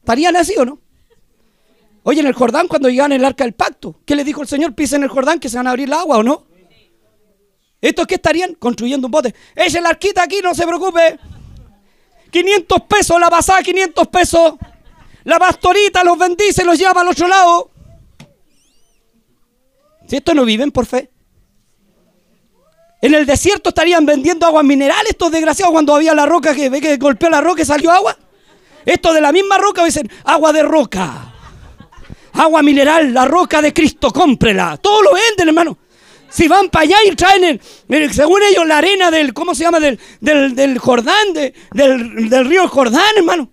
[0.00, 0.78] ¿Estarían así o no?
[2.02, 4.74] Oye, en el Jordán, cuando llegan el arca del pacto, ¿qué le dijo el Señor?
[4.74, 6.46] Pisen el Jordán que se van a abrir el agua o no.
[7.80, 8.54] ¿Estos qué estarían?
[8.54, 9.34] Construyendo un bote.
[9.54, 11.18] Eche la arquita aquí, no se preocupe.
[12.30, 14.54] 500 pesos la pasada, 500 pesos.
[15.24, 17.70] La pastorita los bendice, los lleva al otro lado.
[20.06, 21.10] Si estos no viven por fe.
[23.00, 26.96] En el desierto estarían vendiendo aguas minerales estos desgraciados cuando había la roca que que
[26.96, 28.16] golpeó la roca y salió agua.
[28.86, 31.32] Esto de la misma roca dicen agua de roca.
[32.32, 34.76] Agua mineral, la roca de Cristo, cómprela.
[34.78, 35.78] Todo lo venden, hermano.
[36.28, 37.60] Si van para allá y traen,
[38.12, 39.78] según ellos, la arena del, ¿cómo se llama?
[39.78, 41.54] Del, del, Jordán, del,
[42.28, 43.50] del río Jordán, hermano.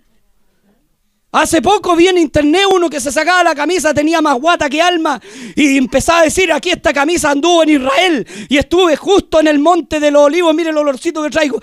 [1.32, 4.82] Hace poco vi en internet uno que se sacaba la camisa, tenía más guata que
[4.82, 5.18] alma,
[5.56, 9.58] y empezaba a decir, aquí esta camisa anduvo en Israel, y estuve justo en el
[9.58, 11.58] monte de los olivos, mire el olorcito que traigo.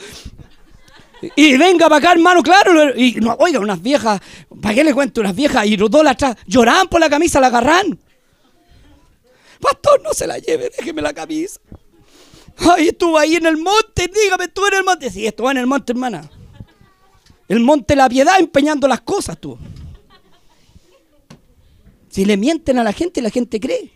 [1.35, 2.97] Y venga para acá, hermano, claro.
[2.97, 4.19] Y no, oiga, unas viejas,
[4.59, 5.21] ¿para qué le cuento?
[5.21, 5.65] Unas viejas
[6.07, 7.99] atrás lloraban por la camisa, la agarran.
[9.59, 11.59] Pastor, no se la lleve, déjeme la camisa.
[12.57, 15.11] Ay, estuvo ahí en el monte, dígame, tú en el monte.
[15.11, 16.29] Sí, estuvo en el monte, hermana.
[17.49, 19.57] El monte la piedad empeñando las cosas tú.
[22.07, 23.91] Si le mienten a la gente, la gente cree.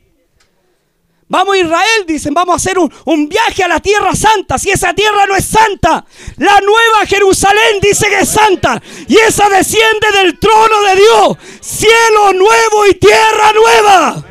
[1.28, 4.58] Vamos a Israel, dicen, vamos a hacer un, un, viaje a la tierra santa.
[4.58, 6.04] Si esa tierra no es santa,
[6.38, 8.82] la nueva Jerusalén dice que es santa.
[9.08, 11.38] Y esa desciende del trono de Dios.
[11.62, 14.26] Cielo nuevo y tierra nueva.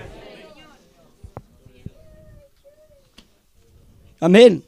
[4.20, 4.64] Amén.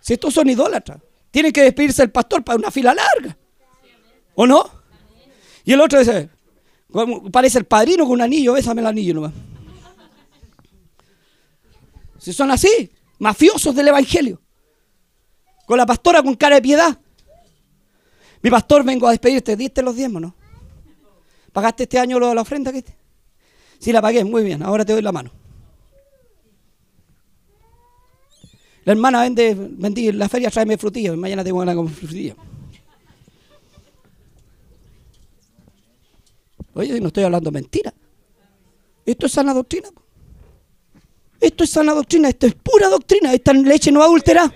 [0.00, 0.98] Si estos son idólatras.
[1.38, 3.38] Tiene que despedirse el pastor para una fila larga.
[4.34, 4.68] ¿O no?
[5.64, 6.30] Y el otro dice,
[7.30, 9.32] parece el padrino con un anillo, bésame el anillo nomás.
[12.18, 14.42] Si son así, mafiosos del evangelio.
[15.64, 16.98] Con la pastora con cara de piedad.
[18.42, 19.54] Mi pastor, vengo a despedirte.
[19.54, 20.34] ¿Diste los diezmos, no?
[21.52, 22.72] ¿Pagaste este año lo de la ofrenda?
[22.72, 22.84] Que
[23.78, 24.24] Sí, la pagué.
[24.24, 24.64] Muy bien.
[24.64, 25.30] Ahora te doy la mano.
[28.88, 31.14] La hermana vende, vendí en la feria, tráeme frutillas.
[31.14, 32.34] Mañana tengo ganas con frutillas.
[36.72, 37.92] Oye, no estoy hablando mentira.
[39.04, 39.90] Esto es sana doctrina.
[41.38, 43.34] Esto es sana doctrina, esto es pura doctrina.
[43.34, 44.50] Esta leche no adultera.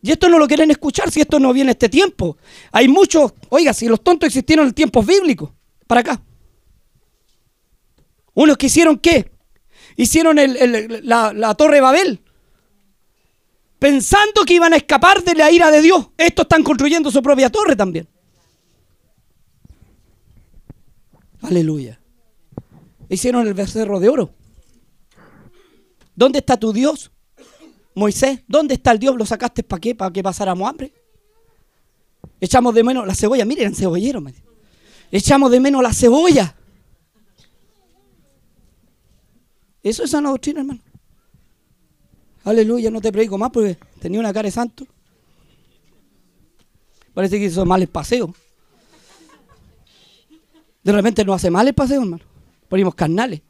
[0.00, 2.38] Y esto no lo quieren escuchar si esto no viene este tiempo.
[2.72, 5.50] Hay muchos, oiga, si los tontos existieron en tiempos bíblicos,
[5.86, 6.22] para acá.
[8.32, 9.30] Unos que hicieron qué?
[9.94, 10.38] Hicieron
[11.02, 12.24] la, la torre de Babel
[13.84, 16.06] pensando que iban a escapar de la ira de Dios.
[16.16, 18.08] Estos están construyendo su propia torre también.
[21.42, 22.00] Aleluya.
[23.10, 24.30] Hicieron el becerro de oro.
[26.16, 27.12] ¿Dónde está tu Dios?
[27.94, 29.16] Moisés, ¿dónde está el Dios?
[29.16, 29.94] ¿Lo sacaste para qué?
[29.94, 30.90] ¿Para que pasáramos hambre?
[32.40, 33.44] Echamos de menos la cebolla.
[33.44, 34.24] Miren, cebollero.
[35.10, 36.56] Echamos de menos la cebolla.
[39.82, 40.80] Eso es una doctrina, hermano.
[42.44, 44.86] Aleluya, no te predico más porque tenía una cara de santo.
[47.14, 48.34] Parece que hizo mal el paseo.
[50.82, 52.22] De repente no hace mal el paseo, hermano.
[52.68, 53.40] Ponimos carnales.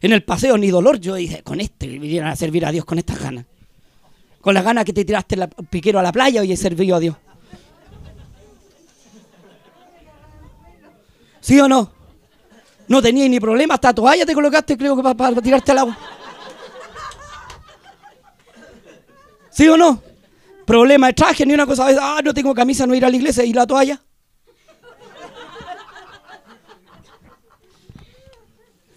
[0.00, 0.98] En el paseo ni dolor.
[0.98, 3.44] Yo dije, con este vinieron a servir a Dios con estas ganas.
[4.40, 7.00] Con las ganas que te tiraste el piquero a la playa y he servido a
[7.00, 7.16] Dios.
[11.40, 11.90] ¿Sí o no?
[12.88, 15.98] No tenía ni problema, hasta toalla te colocaste, creo que para tirarte al agua.
[19.50, 20.02] ¿Sí o no?
[20.64, 23.44] Problema de traje, ni una cosa, ah, no tengo camisa, no ir a la iglesia
[23.44, 24.00] y la toalla.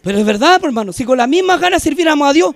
[0.03, 2.53] Pero es verdad, hermano, si con las mismas ganas sirviéramos a Dios,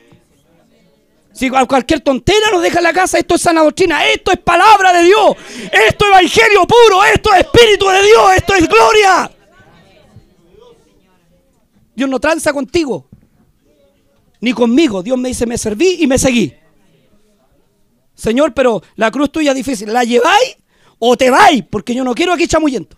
[1.32, 5.04] si cualquier tontera nos deja la casa, esto es sana doctrina, esto es palabra de
[5.04, 5.36] Dios,
[5.72, 9.32] esto es evangelio puro, esto es espíritu de Dios, esto es gloria.
[11.96, 13.08] Dios no tranza contigo,
[14.42, 15.02] ni conmigo.
[15.02, 16.57] Dios me dice, me serví y me seguí.
[18.18, 19.94] Señor, pero la cruz tuya es difícil.
[19.94, 20.58] ¿La lleváis
[20.98, 21.64] o te vais?
[21.70, 22.98] Porque yo no quiero aquí chamuyento.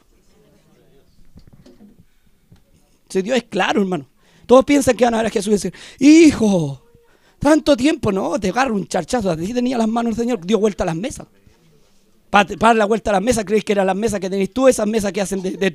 [3.10, 4.08] Si Dios es claro, hermano.
[4.46, 6.82] Todos piensan que van a ver a Jesús y decir, hijo,
[7.38, 9.30] tanto tiempo, no, te agarro un charchazo.
[9.30, 11.28] Así tenía las manos el Señor, dio vuelta a las mesas.
[12.30, 14.68] Para, dar la vuelta a las mesas, ¿creéis que eran las mesas que tenéis tú,
[14.68, 15.74] esas mesas que hacen de, de?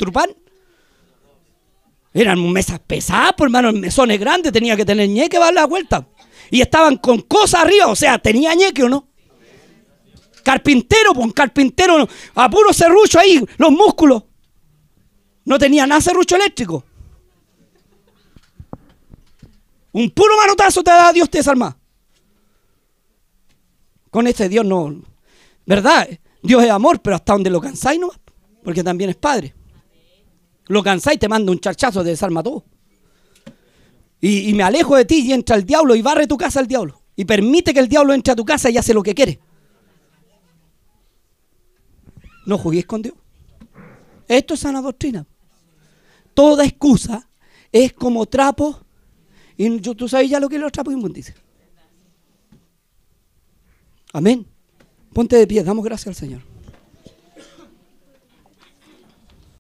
[2.14, 6.06] Eran mesas pesadas, por hermano, mesones grandes, tenía que tener ñeque para dar la vuelta.
[6.50, 9.08] Y estaban con cosas arriba, o sea, tenía ñeque o no.
[10.44, 14.22] Carpintero, pues un carpintero, a puro serrucho ahí, los músculos.
[15.46, 16.84] No tenía nada serrucho eléctrico.
[19.92, 21.76] Un puro manotazo te da Dios te desarma.
[24.10, 25.02] Con este Dios no.
[25.64, 26.08] ¿Verdad?
[26.42, 28.10] Dios es amor, pero hasta donde lo cansáis no,
[28.62, 29.54] porque también es padre.
[30.66, 32.64] Lo cansáis, te manda un charchazo, te desarma todo.
[34.20, 36.66] Y, y, me alejo de ti y entra el diablo y barre tu casa al
[36.66, 37.02] diablo.
[37.16, 39.38] Y permite que el diablo entre a tu casa y hace lo que quiere.
[42.46, 43.14] No juguéis con Dios.
[44.28, 45.26] Esto es sana doctrina.
[46.34, 47.28] Toda excusa
[47.70, 48.80] es como trapo.
[49.56, 51.34] Y tú sabes ya lo que es los trapos inmundices.
[54.12, 54.46] Amén.
[55.12, 56.53] Ponte de pie, damos gracias al Señor.